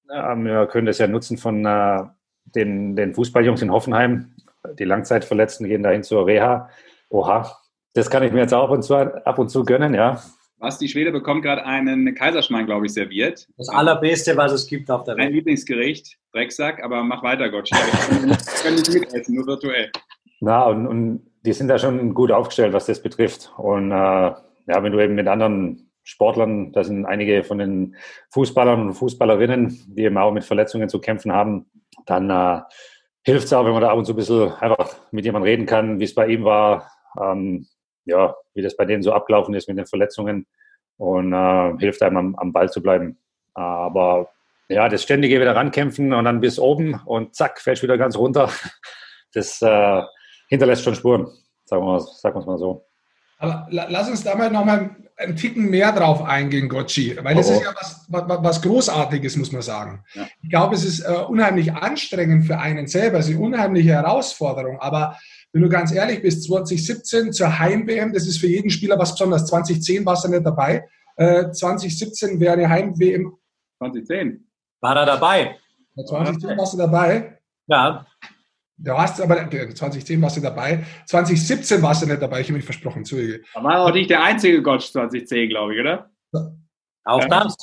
[0.09, 2.05] äh, wir können das ja nutzen von äh,
[2.45, 4.35] den, den Fußballjungs in Hoffenheim.
[4.79, 6.71] Die Langzeitverletzten gehen dahin zur Reha.
[7.11, 7.57] Oha,
[7.95, 10.21] das kann ich mir jetzt auch ab und zu, ab und zu gönnen, ja.
[10.61, 13.47] Was, die Schwede bekommt gerade einen Kaiserschmarrn, glaube ich, serviert.
[13.57, 15.27] Das allerbeste, was es gibt auf der Welt.
[15.27, 17.71] Mein Lieblingsgericht, Drecksack, aber mach weiter, Gott.
[17.71, 19.93] Ich kann nicht mitessen, nur virtuell.
[20.41, 23.53] Na, und, und die sind da schon gut aufgestellt, was das betrifft.
[23.57, 27.97] Und äh, ja, wenn du eben mit anderen Sportlern, da sind einige von den
[28.31, 31.67] Fußballern und Fußballerinnen, die eben auch mit Verletzungen zu kämpfen haben,
[32.05, 32.63] dann äh,
[33.23, 35.67] hilft es auch, wenn man da ab und zu ein bisschen einfach mit jemandem reden
[35.67, 36.91] kann, wie es bei ihm war.
[37.21, 37.67] Ähm,
[38.09, 40.47] ja, wie das bei denen so abgelaufen ist mit den Verletzungen
[40.97, 43.19] und äh, hilft einem am, am, Ball zu bleiben.
[43.55, 44.31] Aber
[44.69, 48.51] ja, das ständige wieder rankämpfen und dann bis oben und zack, fällst wieder ganz runter.
[49.35, 50.03] Das äh,
[50.49, 51.31] hinterlässt schon Spuren,
[51.67, 52.87] sagen wir es mal so.
[53.39, 57.55] Aber lass uns da mal nochmal einen Ticken mehr drauf eingehen, Gotchi, weil das oh.
[57.55, 60.05] ist ja was, was, was, Großartiges, muss man sagen.
[60.15, 60.29] Ja.
[60.43, 64.79] Ich glaube, es ist äh, unheimlich anstrengend für einen selber, es ist eine unheimliche Herausforderung,
[64.81, 65.19] aber
[65.53, 69.47] wenn du ganz ehrlich bist, 2017 zur Heim-WM, das ist für jeden Spieler was Besonderes.
[69.47, 70.87] 2010 warst du nicht dabei.
[71.17, 73.33] Äh, 2017 wäre eine Heim-WM.
[73.79, 74.47] 2010.
[74.81, 75.57] War er dabei?
[75.97, 77.39] 2010 warst du dabei.
[77.67, 78.07] Ja.
[78.81, 80.85] Du hast aber 2010 warst du dabei.
[81.07, 83.43] 2017 warst du nicht dabei, ich habe mich versprochen, Zeuge.
[83.55, 86.11] Da war auch nicht der einzige Gott 2010, glaube ich, oder?
[87.05, 87.57] Auch das.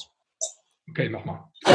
[0.90, 1.40] Okay, nochmal.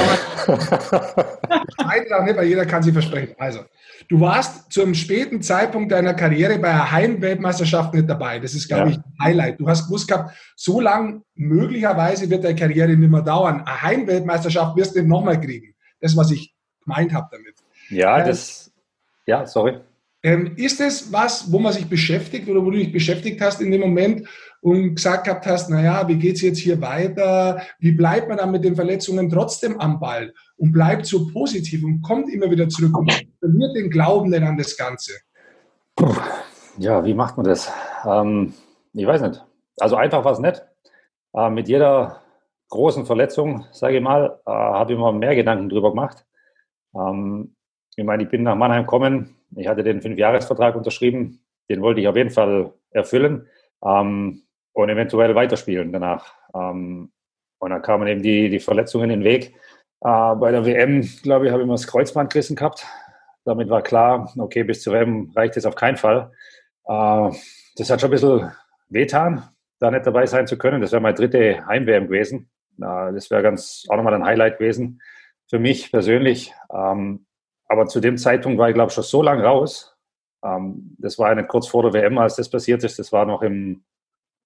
[1.78, 3.34] Eintrag nicht, weil jeder kann sich versprechen.
[3.38, 3.60] Also,
[4.08, 8.38] du warst zum späten Zeitpunkt deiner Karriere bei einer Heimweltmeisterschaft nicht dabei.
[8.38, 8.90] Das ist, glaube ja.
[8.90, 9.58] ich, ein Highlight.
[9.58, 13.62] Du hast gewusst gehabt, so lang möglicherweise wird deine Karriere nicht mehr dauern.
[13.62, 15.74] Eine Heimweltmeisterschaft wirst du nicht nochmal kriegen.
[16.00, 17.56] Das, was ich gemeint habe damit.
[17.88, 18.69] Ja, ähm, das,
[19.30, 19.78] ja, sorry.
[20.22, 23.70] Ähm, ist es was, wo man sich beschäftigt oder wo du dich beschäftigt hast in
[23.70, 24.28] dem Moment
[24.60, 27.62] und gesagt gehabt hast, naja, wie geht es jetzt hier weiter?
[27.78, 32.02] Wie bleibt man dann mit den Verletzungen trotzdem am Ball und bleibt so positiv und
[32.02, 35.12] kommt immer wieder zurück und verliert den Glauben denn an das Ganze?
[36.76, 37.72] Ja, wie macht man das?
[38.04, 38.52] Ähm,
[38.92, 39.42] ich weiß nicht.
[39.78, 40.62] Also einfach war es nicht.
[41.34, 42.20] Äh, mit jeder
[42.68, 46.26] großen Verletzung, sage ich mal, äh, habe ich mir mehr Gedanken drüber gemacht.
[46.94, 47.54] Ähm,
[48.00, 49.36] ich meine, ich bin nach Mannheim gekommen.
[49.56, 51.40] Ich hatte den Fünfjahresvertrag unterschrieben.
[51.68, 53.46] Den wollte ich auf jeden Fall erfüllen.
[53.84, 54.42] Ähm,
[54.72, 56.34] und eventuell weiterspielen danach.
[56.54, 57.12] Ähm,
[57.58, 59.54] und dann kamen eben die, die Verletzungen in den Weg.
[60.00, 62.86] Äh, bei der WM, glaube ich, habe ich immer das Kreuzband gerissen gehabt.
[63.44, 66.32] Damit war klar, okay, bis zur WM reicht es auf keinen Fall.
[66.86, 67.30] Äh,
[67.76, 68.50] das hat schon ein bisschen
[68.88, 69.48] wehtan,
[69.78, 70.80] da nicht dabei sein zu können.
[70.80, 72.50] Das wäre meine dritte Heim-WM gewesen.
[72.78, 75.02] Äh, das wäre ganz auch nochmal ein Highlight gewesen
[75.50, 76.54] für mich persönlich.
[76.72, 77.26] Ähm,
[77.70, 79.96] aber zu dem Zeitpunkt war ich, glaube ich, schon so lange raus.
[80.44, 82.98] Ähm, das war nicht kurz vor der WM, als das passiert ist.
[82.98, 83.84] Das war noch im,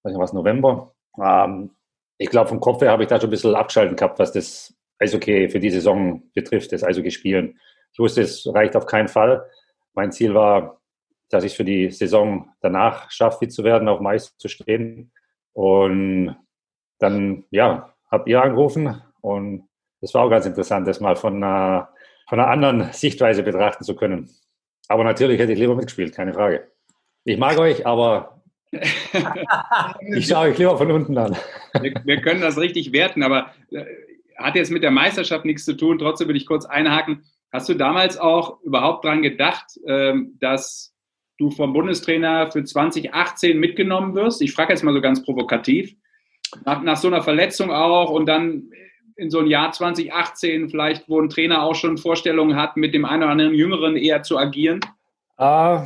[0.03, 0.93] weiß nicht was, November.
[1.19, 1.71] Ähm,
[2.19, 4.75] ich glaube, vom Kopf her habe ich da schon ein bisschen abgeschalten gehabt, was das
[4.99, 7.59] Eishockey für die Saison betrifft, das Eishockey spielen.
[7.93, 9.49] Ich wusste, es reicht auf keinen Fall.
[9.95, 10.79] Mein Ziel war,
[11.29, 15.11] dass ich für die Saison danach schaffe, fit zu werden, auf Mais zu stehen.
[15.53, 16.37] Und
[16.99, 19.67] dann, ja, habt ihr angerufen und
[19.99, 21.89] das war auch ganz interessant, das mal von einer,
[22.27, 24.29] von einer anderen Sichtweise betrachten zu können.
[24.87, 26.67] Aber natürlich hätte ich lieber mitgespielt, keine Frage.
[27.23, 28.41] Ich mag euch, aber
[30.15, 31.35] ich schaue euch lieber von unten an.
[31.81, 33.85] Wir, wir, können das richtig werten, aber äh,
[34.37, 35.97] hat jetzt mit der Meisterschaft nichts zu tun.
[35.97, 37.23] Trotzdem will ich kurz einhaken.
[37.51, 40.93] Hast du damals auch überhaupt daran gedacht, ähm, dass
[41.37, 44.41] du vom Bundestrainer für 2018 mitgenommen wirst?
[44.41, 45.95] Ich frage jetzt mal so ganz provokativ.
[46.65, 48.69] Nach, nach so einer Verletzung auch und dann
[49.17, 53.05] in so ein Jahr 2018 vielleicht, wo ein Trainer auch schon Vorstellungen hat, mit dem
[53.05, 54.81] einen oder anderen Jüngeren eher zu agieren?
[55.39, 55.81] Uh,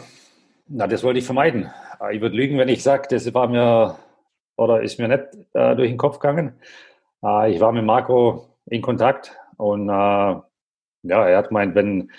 [0.68, 1.72] na, das wollte ich vermeiden.
[2.00, 3.98] Ah, ich würde lügen, wenn ich sage, das war mir
[4.56, 5.24] oder ist mir nicht
[5.54, 6.54] äh, durch den Kopf gegangen.
[7.24, 10.44] Äh, ich war mit Marco in Kontakt und äh, ja,
[11.04, 12.12] er hat gemeint, wenn,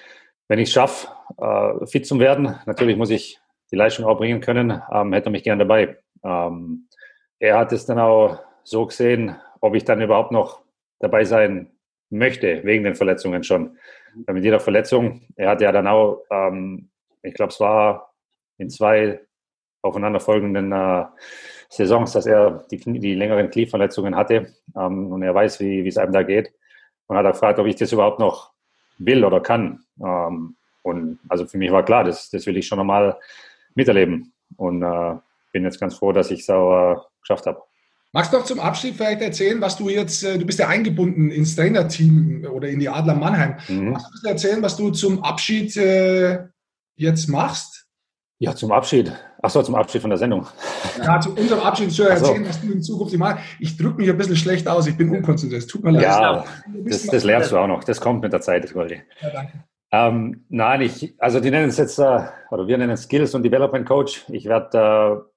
[0.49, 1.09] wenn ich es schaffe,
[1.39, 3.39] äh, fit zu werden, natürlich muss ich
[3.71, 5.99] die Leistung auch bringen können, ähm, hätte er mich gern dabei.
[6.25, 6.89] Ähm,
[7.39, 10.61] er hat es dann auch so gesehen, ob ich dann überhaupt noch
[11.01, 11.73] dabei sein
[12.11, 13.77] möchte, wegen den Verletzungen schon.
[14.27, 16.91] Mit jeder Verletzung, er hatte ja dann auch, ähm,
[17.23, 18.13] ich glaube, es war
[18.59, 19.21] in zwei
[19.83, 21.05] aufeinanderfolgenden äh,
[21.69, 26.13] Saisons, dass er die, die längeren Knieverletzungen hatte ähm, und er weiß, wie es einem
[26.13, 26.53] da geht.
[27.07, 28.53] Und hat er gefragt, ob ich das überhaupt noch
[28.99, 29.85] will oder kann.
[30.03, 33.19] Ähm, und also für mich war klar, das, das will ich schon nochmal
[33.75, 34.33] miterleben.
[34.57, 35.17] Und äh,
[35.53, 37.63] bin jetzt ganz froh, dass ich es auch äh, geschafft habe.
[38.13, 41.31] Magst du noch zum Abschied vielleicht erzählen, was du jetzt, äh, du bist ja eingebunden
[41.31, 43.57] ins Trainerteam oder in die Adler Mannheim.
[43.69, 43.91] Mhm.
[43.93, 46.47] Magst du erzählen, was du zum Abschied äh,
[46.97, 47.87] jetzt machst?
[48.41, 49.13] Ja, zum Abschied.
[49.43, 50.47] Achso, zum Abschied von der Sendung.
[50.99, 52.49] Ja, zu unserem Abschied zu erzählen, so.
[52.49, 53.45] was du in Zukunft machst.
[53.61, 55.69] Ich drücke mich ein bisschen schlecht aus, ich bin unkonzentriert.
[55.69, 56.03] Tut mir leid.
[56.03, 56.45] Ja,
[56.85, 57.85] das, das lernst du auch noch.
[57.85, 59.03] Das kommt mit der Zeit, Goldi.
[59.21, 59.65] Ja, danke.
[59.93, 63.43] Ähm, nein, ich, also die nennen es jetzt, äh, oder wir nennen es Skills und
[63.43, 64.25] Development Coach.
[64.29, 65.30] Ich werde äh,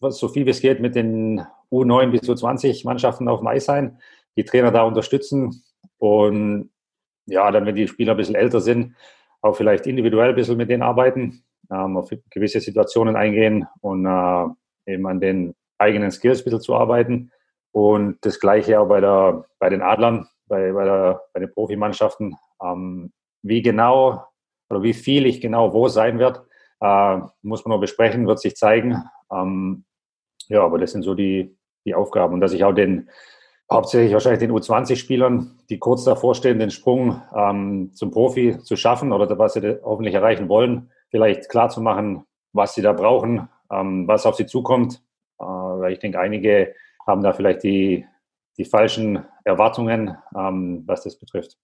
[0.00, 3.98] so viel wie es geht mit den U9 bis U20 Mannschaften auf dem Eis sein,
[4.36, 5.62] die Trainer da unterstützen
[5.98, 6.70] und
[7.26, 8.94] ja, dann, wenn die Spieler ein bisschen älter sind,
[9.40, 14.92] auch vielleicht individuell ein bisschen mit denen arbeiten, ähm, auf gewisse Situationen eingehen und äh,
[14.92, 17.32] eben an den eigenen Skills ein bisschen zu arbeiten.
[17.72, 22.36] Und das Gleiche auch bei, der, bei den Adlern, bei, bei, der, bei den Profimannschaften.
[22.62, 24.24] Ähm, wie genau
[24.70, 26.46] oder wie viel ich genau wo sein werde,
[26.80, 29.02] äh, muss man noch besprechen, wird sich zeigen.
[29.32, 29.84] Ähm,
[30.48, 32.34] ja, aber das sind so die, die Aufgaben.
[32.34, 33.08] Und dass ich auch den,
[33.70, 39.12] hauptsächlich wahrscheinlich den U20-Spielern, die kurz davor stehen, den Sprung ähm, zum Profi zu schaffen
[39.12, 44.06] oder was sie hoffentlich erreichen wollen, vielleicht klar zu machen, was sie da brauchen, ähm,
[44.06, 45.02] was auf sie zukommt.
[45.38, 46.74] Äh, weil ich denke, einige
[47.06, 48.04] haben da vielleicht die,
[48.56, 51.56] die falschen Erwartungen, ähm, was das betrifft.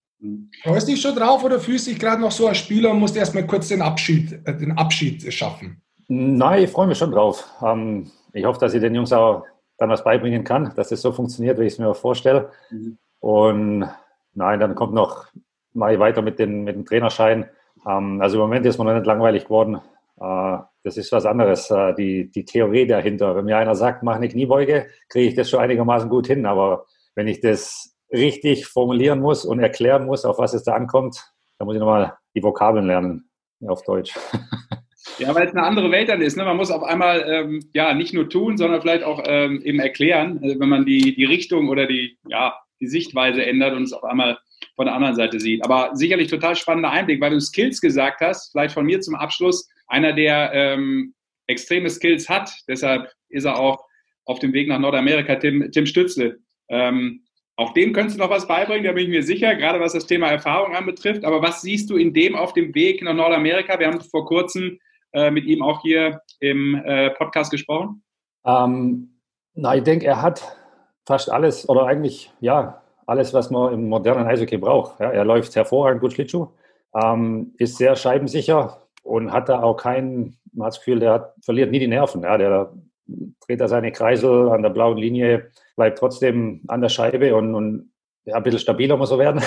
[0.63, 3.01] Freust du dich schon drauf oder fühlst du dich gerade noch so als Spieler und
[3.01, 5.83] musst erstmal kurz den Abschied, äh, den Abschied schaffen?
[6.15, 7.49] Nein, ich freue mich schon drauf.
[7.65, 9.47] Ähm, ich hoffe, dass ich den Jungs auch
[9.79, 12.51] dann was beibringen kann, dass es so funktioniert, wie ich es mir vorstelle.
[12.71, 12.99] Mhm.
[13.21, 13.89] Und
[14.35, 15.29] nein, dann kommt noch
[15.73, 17.49] mal weiter mit, den, mit dem Trainerschein.
[17.89, 19.81] Ähm, also im Moment ist man noch nicht langweilig geworden.
[20.21, 23.35] Äh, das ist was anderes, äh, die, die Theorie dahinter.
[23.35, 26.45] Wenn mir einer sagt, mach eine Kniebeuge, kriege ich das schon einigermaßen gut hin.
[26.45, 26.85] Aber
[27.15, 31.65] wenn ich das richtig formulieren muss und erklären muss, auf was es da ankommt, dann
[31.65, 33.31] muss ich nochmal die Vokabeln lernen
[33.67, 34.15] auf Deutsch.
[35.19, 36.37] Ja, weil es eine andere Welt dann ist.
[36.37, 36.45] Ne?
[36.45, 40.41] Man muss auf einmal ähm, ja nicht nur tun, sondern vielleicht auch ähm, eben erklären,
[40.43, 44.05] also wenn man die, die Richtung oder die, ja, die Sichtweise ändert und es auf
[44.05, 44.39] einmal
[44.75, 45.65] von der anderen Seite sieht.
[45.65, 49.69] Aber sicherlich total spannender Einblick, weil du Skills gesagt hast, vielleicht von mir zum Abschluss,
[49.87, 51.15] einer, der ähm,
[51.47, 53.85] extreme Skills hat, deshalb ist er auch
[54.25, 56.39] auf dem Weg nach Nordamerika, Tim, Tim Stützle.
[56.69, 57.25] Ähm,
[57.57, 60.07] auch dem könntest du noch was beibringen, da bin ich mir sicher, gerade was das
[60.07, 61.25] Thema Erfahrung anbetrifft.
[61.25, 63.79] Aber was siehst du in dem auf dem Weg nach Nordamerika?
[63.79, 64.79] Wir haben vor kurzem
[65.13, 68.03] äh, mit ihm auch hier im äh, Podcast gesprochen?
[68.45, 69.21] Ähm,
[69.55, 70.57] na, ich denke, er hat
[71.07, 75.01] fast alles oder eigentlich ja alles, was man im modernen Eishockey braucht.
[75.01, 76.49] Ja, er läuft hervorragend gut Schlittschuh,
[76.95, 81.35] ähm, ist sehr scheibensicher und hat da auch keinen, man hat das Gefühl, der hat,
[81.43, 82.23] verliert nie die Nerven.
[82.23, 82.73] Ja, der
[83.47, 87.93] dreht er seine Kreisel an der blauen Linie, bleibt trotzdem an der Scheibe und, und
[88.25, 89.43] ja, ein bisschen stabiler muss er werden.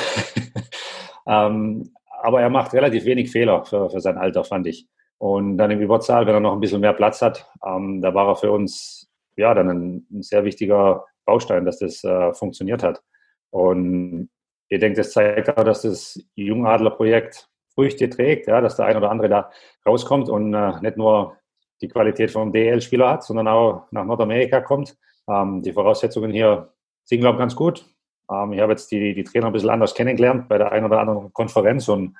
[1.27, 1.91] ähm,
[2.21, 4.87] aber er macht relativ wenig Fehler für, für sein Alter, fand ich.
[5.17, 8.27] Und dann im Überzahl, wenn er noch ein bisschen mehr Platz hat, ähm, da war
[8.27, 13.01] er für uns ja dann ein, ein sehr wichtiger Baustein, dass das äh, funktioniert hat.
[13.49, 14.29] Und
[14.69, 19.11] ich denke, das zeigt auch, dass das Jungadler-Projekt Früchte trägt, ja, dass der ein oder
[19.11, 19.51] andere da
[19.85, 21.37] rauskommt und äh, nicht nur
[21.81, 24.97] die Qualität vom DL-Spieler hat, sondern auch nach Nordamerika kommt.
[25.27, 27.85] Ähm, die Voraussetzungen hier sind, glaube ich, ganz gut.
[28.31, 30.99] Ähm, ich habe jetzt die, die Trainer ein bisschen anders kennengelernt bei der einen oder
[30.99, 32.15] anderen Konferenz und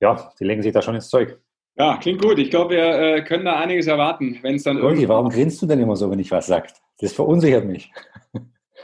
[0.00, 1.40] ja, die legen sich da schon ins Zeug.
[1.78, 2.38] Ja, klingt gut.
[2.38, 5.66] Ich glaube, wir äh, können da einiges erwarten, wenn es dann Uli, warum grinst du
[5.66, 6.68] denn immer so, wenn ich was sage?
[7.00, 7.92] Das verunsichert mich.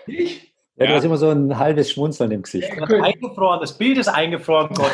[0.06, 0.54] Ich?
[0.76, 0.90] Ja, ja.
[0.90, 2.68] du hast immer so ein halbes Schmunzeln im Gesicht.
[2.76, 4.70] Ja, eingefroren, das Bild ist eingefroren.
[4.74, 4.90] Gott.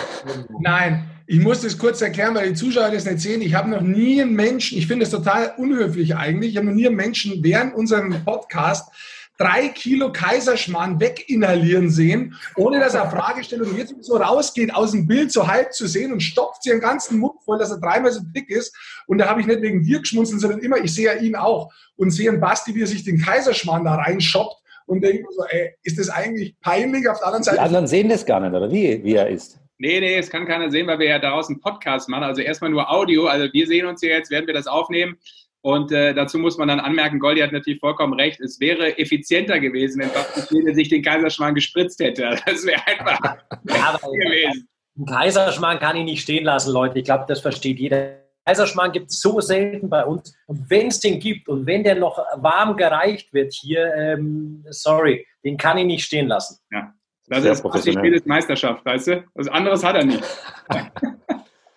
[0.60, 3.40] Nein, ich muss das kurz erklären, weil die Zuschauer das nicht sehen.
[3.40, 6.74] Ich habe noch nie einen Menschen, ich finde es total unhöflich eigentlich, ich habe noch
[6.74, 8.92] nie einen Menschen während unserem Podcast
[9.40, 15.32] drei Kilo Kaiserschmarrn weginhalieren sehen, ohne dass er Fragestellung jetzt so rausgeht, aus dem Bild
[15.32, 18.20] so halb zu sehen und stopft sich den ganzen Mund voll, dass er dreimal so
[18.22, 18.76] dick ist.
[19.06, 21.72] Und da habe ich nicht wegen dir geschmunzelt, sondern immer, ich sehe ja ihn auch
[21.96, 25.74] und sehe einen Basti, wie er sich den Kaiserschmarrn da reinschoppt und denke so, ey,
[25.84, 27.08] ist das eigentlich peinlich?
[27.08, 27.56] Auf der anderen Seite.
[27.56, 29.58] Die anderen sehen das gar nicht, oder wie, wie er ist.
[29.78, 32.24] Nee, nee, es kann keiner sehen, weil wir ja daraus einen Podcast machen.
[32.24, 33.26] Also erstmal nur Audio.
[33.26, 35.16] Also wir sehen uns hier jetzt, werden wir das aufnehmen.
[35.62, 39.60] Und äh, dazu muss man dann anmerken, Goldi hat natürlich vollkommen recht, es wäre effizienter
[39.60, 42.38] gewesen, wenn Basti sich den Kaiserschmarrn gespritzt hätte.
[42.46, 43.20] Das wäre einfach
[43.68, 44.68] ja, gewesen.
[44.98, 46.98] Ein Kaiserschmarrn kann ich nicht stehen lassen, Leute.
[46.98, 48.20] Ich glaube, das versteht jeder.
[48.46, 50.34] Kaiserschmarrn gibt es so selten bei uns.
[50.46, 55.26] Und wenn es den gibt und wenn der noch warm gereicht wird hier, ähm, sorry,
[55.44, 56.58] den kann ich nicht stehen lassen.
[56.72, 56.94] Ja,
[57.28, 59.24] das Sehr ist Basti Meisterschaft, weißt du?
[59.34, 60.24] Was anderes hat er nicht.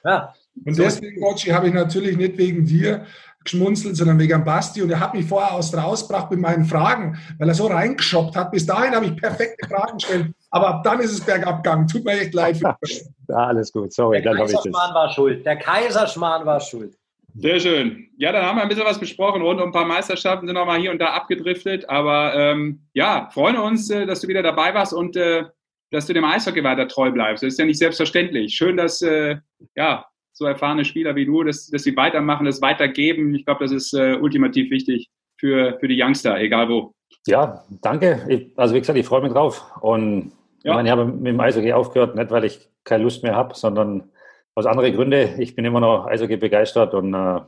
[0.06, 0.34] ja.
[0.66, 3.06] Und deswegen, Gotchi, habe ich natürlich nicht wegen dir
[3.44, 4.82] geschmunzelt, sondern wegen Basti.
[4.82, 8.52] Und er hat mich vorher aus rausgebracht mit meinen Fragen, weil er so reingeschoppt hat.
[8.52, 10.28] Bis dahin habe ich perfekte Fragen gestellt.
[10.50, 11.88] Aber ab dann ist es bergab gegangen.
[11.88, 12.60] Tut mir echt leid.
[13.28, 13.94] ja, alles gut.
[13.94, 15.46] Sorry, Der Kaiserschmarrn war schuld.
[15.46, 16.96] Der Kaiserschmarrn war schuld.
[17.36, 18.10] Sehr schön.
[18.18, 20.68] Ja, dann haben wir ein bisschen was besprochen rund um ein paar Meisterschaften, sind auch
[20.68, 21.90] mal hier und da abgedriftet.
[21.90, 25.46] Aber ähm, ja, freuen uns, äh, dass du wieder dabei warst und äh,
[25.90, 27.44] dass du dem Eishockey weiter treu bleibst.
[27.44, 28.54] Das ist ja nicht selbstverständlich.
[28.54, 29.38] Schön, dass äh,
[29.76, 33.34] ja, so erfahrene Spieler wie du, dass, dass sie weitermachen, das weitergeben.
[33.36, 35.10] Ich glaube, das ist äh, ultimativ wichtig
[35.40, 36.94] für, für die Youngster, egal wo.
[37.28, 38.26] Ja, danke.
[38.28, 39.64] Ich, also wie gesagt, ich freue mich drauf.
[39.82, 40.72] Und ja.
[40.72, 43.56] ich meine, ich habe mit dem Eishockey aufgehört, nicht weil ich keine Lust mehr habe,
[43.56, 44.10] sondern
[44.56, 45.40] aus anderen Gründen.
[45.40, 47.42] Ich bin immer noch Eishockey begeistert und äh,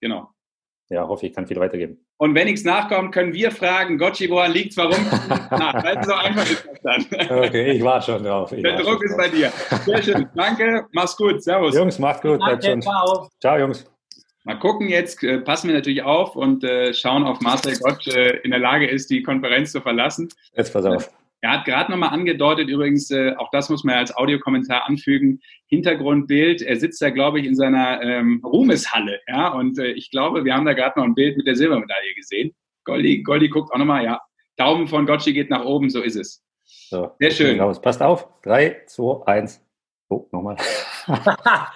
[0.00, 0.31] genau
[0.92, 1.98] ja, hoffe ich kann viel weitergeben.
[2.18, 5.04] Und wenn nichts nachkommt, können wir fragen, Gotchi, woran liegt Warum?
[5.50, 7.06] Na, weil so einfach ist dann.
[7.44, 8.52] Okay, ich warte schon drauf.
[8.52, 9.50] Ich Der Druck ist bei dir.
[9.84, 10.28] Sehr schön.
[10.34, 11.42] Danke, mach's gut.
[11.42, 11.74] Servus.
[11.74, 12.40] Jungs, macht's gut.
[12.40, 13.28] Danke, ciao.
[13.40, 13.84] Ciao, Jungs.
[14.44, 18.38] Mal gucken, jetzt äh, passen wir natürlich auf und äh, schauen, ob Marcel Gott äh,
[18.38, 20.28] in der Lage ist, die Konferenz zu verlassen.
[20.54, 21.10] Jetzt pass auf.
[21.42, 26.62] Er hat gerade nochmal angedeutet, übrigens, äh, auch das muss man als Audiokommentar anfügen, Hintergrundbild,
[26.62, 30.54] er sitzt da, glaube ich, in seiner ähm, Ruhmeshalle, ja, und äh, ich glaube, wir
[30.54, 32.54] haben da gerade noch ein Bild mit der Silbermedaille gesehen.
[32.84, 34.20] Goldi, Goldi guckt auch nochmal, ja,
[34.56, 36.44] Daumen von Gotchi geht nach oben, so ist es.
[36.64, 37.60] So, Sehr schön.
[37.60, 37.80] Raus.
[37.80, 39.64] Passt auf, drei, zwei, eins.
[40.08, 40.56] Oh, nochmal.
[41.06, 41.72] ah,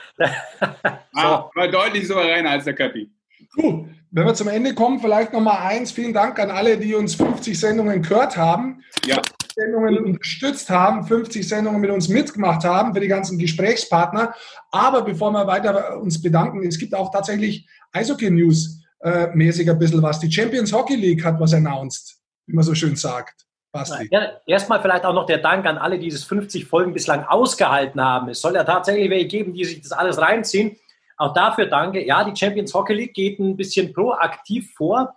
[1.55, 3.11] war deutlich souveräner als der Köppi.
[3.57, 3.89] Cool.
[4.11, 5.91] Wenn wir zum Ende kommen, vielleicht nochmal eins.
[5.91, 8.83] Vielen Dank an alle, die uns 50 Sendungen gehört haben.
[9.07, 9.21] Ja.
[9.57, 14.35] Sendungen unterstützt haben, 50 Sendungen mit uns mitgemacht haben, für die ganzen Gesprächspartner.
[14.71, 20.03] Aber bevor wir weiter uns bedanken, es gibt auch tatsächlich Eishockey-News äh, mäßig ein bisschen
[20.03, 20.21] was.
[20.21, 23.47] Die Champions Hockey League hat was announced, wie man so schön sagt.
[23.73, 24.09] Basti.
[24.11, 28.01] Ja, erstmal vielleicht auch noch der Dank an alle, die diese 50 Folgen bislang ausgehalten
[28.01, 28.29] haben.
[28.29, 30.77] Es soll ja tatsächlich welche geben, die sich das alles reinziehen.
[31.17, 32.05] Auch dafür danke.
[32.05, 35.15] Ja, die Champions Hockey League geht ein bisschen proaktiv vor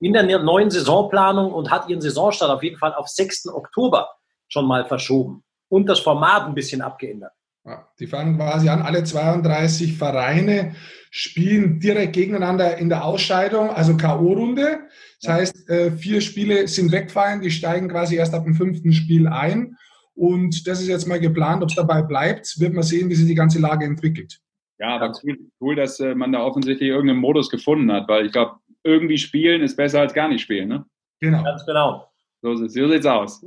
[0.00, 3.48] in der neuen Saisonplanung und hat ihren Saisonstart auf jeden Fall auf 6.
[3.48, 4.10] Oktober
[4.48, 7.32] schon mal verschoben und das Format ein bisschen abgeändert.
[7.64, 10.76] Ja, die fangen quasi an, alle 32 Vereine
[11.10, 14.78] spielen direkt gegeneinander in der Ausscheidung, also K.O.-Runde.
[15.20, 19.26] Das heißt, äh, vier Spiele sind weggefallen, die steigen quasi erst ab dem fünften Spiel
[19.26, 19.76] ein.
[20.14, 23.26] Und das ist jetzt mal geplant, ob es dabei bleibt, wird man sehen, wie sich
[23.26, 24.38] die ganze Lage entwickelt.
[24.78, 28.32] Ja, aber cool, cool dass äh, man da offensichtlich irgendeinen Modus gefunden hat, weil ich
[28.32, 28.56] glaube,
[28.86, 30.68] irgendwie spielen ist besser als gar nicht spielen.
[30.68, 30.84] Ne?
[31.20, 31.42] Genau.
[31.42, 32.08] Ganz genau.
[32.40, 33.44] So, so sieht's aus.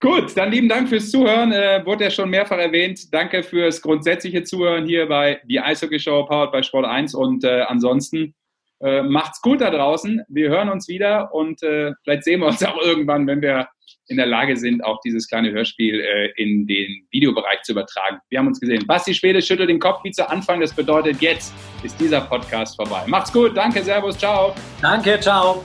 [0.00, 1.52] Gut, dann lieben Dank fürs Zuhören.
[1.52, 3.12] Äh, wurde ja schon mehrfach erwähnt.
[3.12, 7.62] Danke fürs grundsätzliche Zuhören hier bei die Eishockey Show powered bei Sport 1 und äh,
[7.62, 8.34] ansonsten
[8.82, 10.22] Äh, macht's gut da draußen.
[10.28, 13.68] Wir hören uns wieder und äh, vielleicht sehen wir uns auch irgendwann, wenn wir
[14.12, 18.18] in der Lage sind, auch dieses kleine Hörspiel äh, in den Videobereich zu übertragen.
[18.28, 18.86] Wir haben uns gesehen.
[18.86, 20.60] Basti Schwede schüttelt den Kopf wie zu Anfang.
[20.60, 21.52] Das bedeutet, jetzt
[21.82, 23.02] ist dieser Podcast vorbei.
[23.06, 23.56] Macht's gut.
[23.56, 24.16] Danke, Servus.
[24.16, 24.54] Ciao.
[24.80, 25.64] Danke, ciao.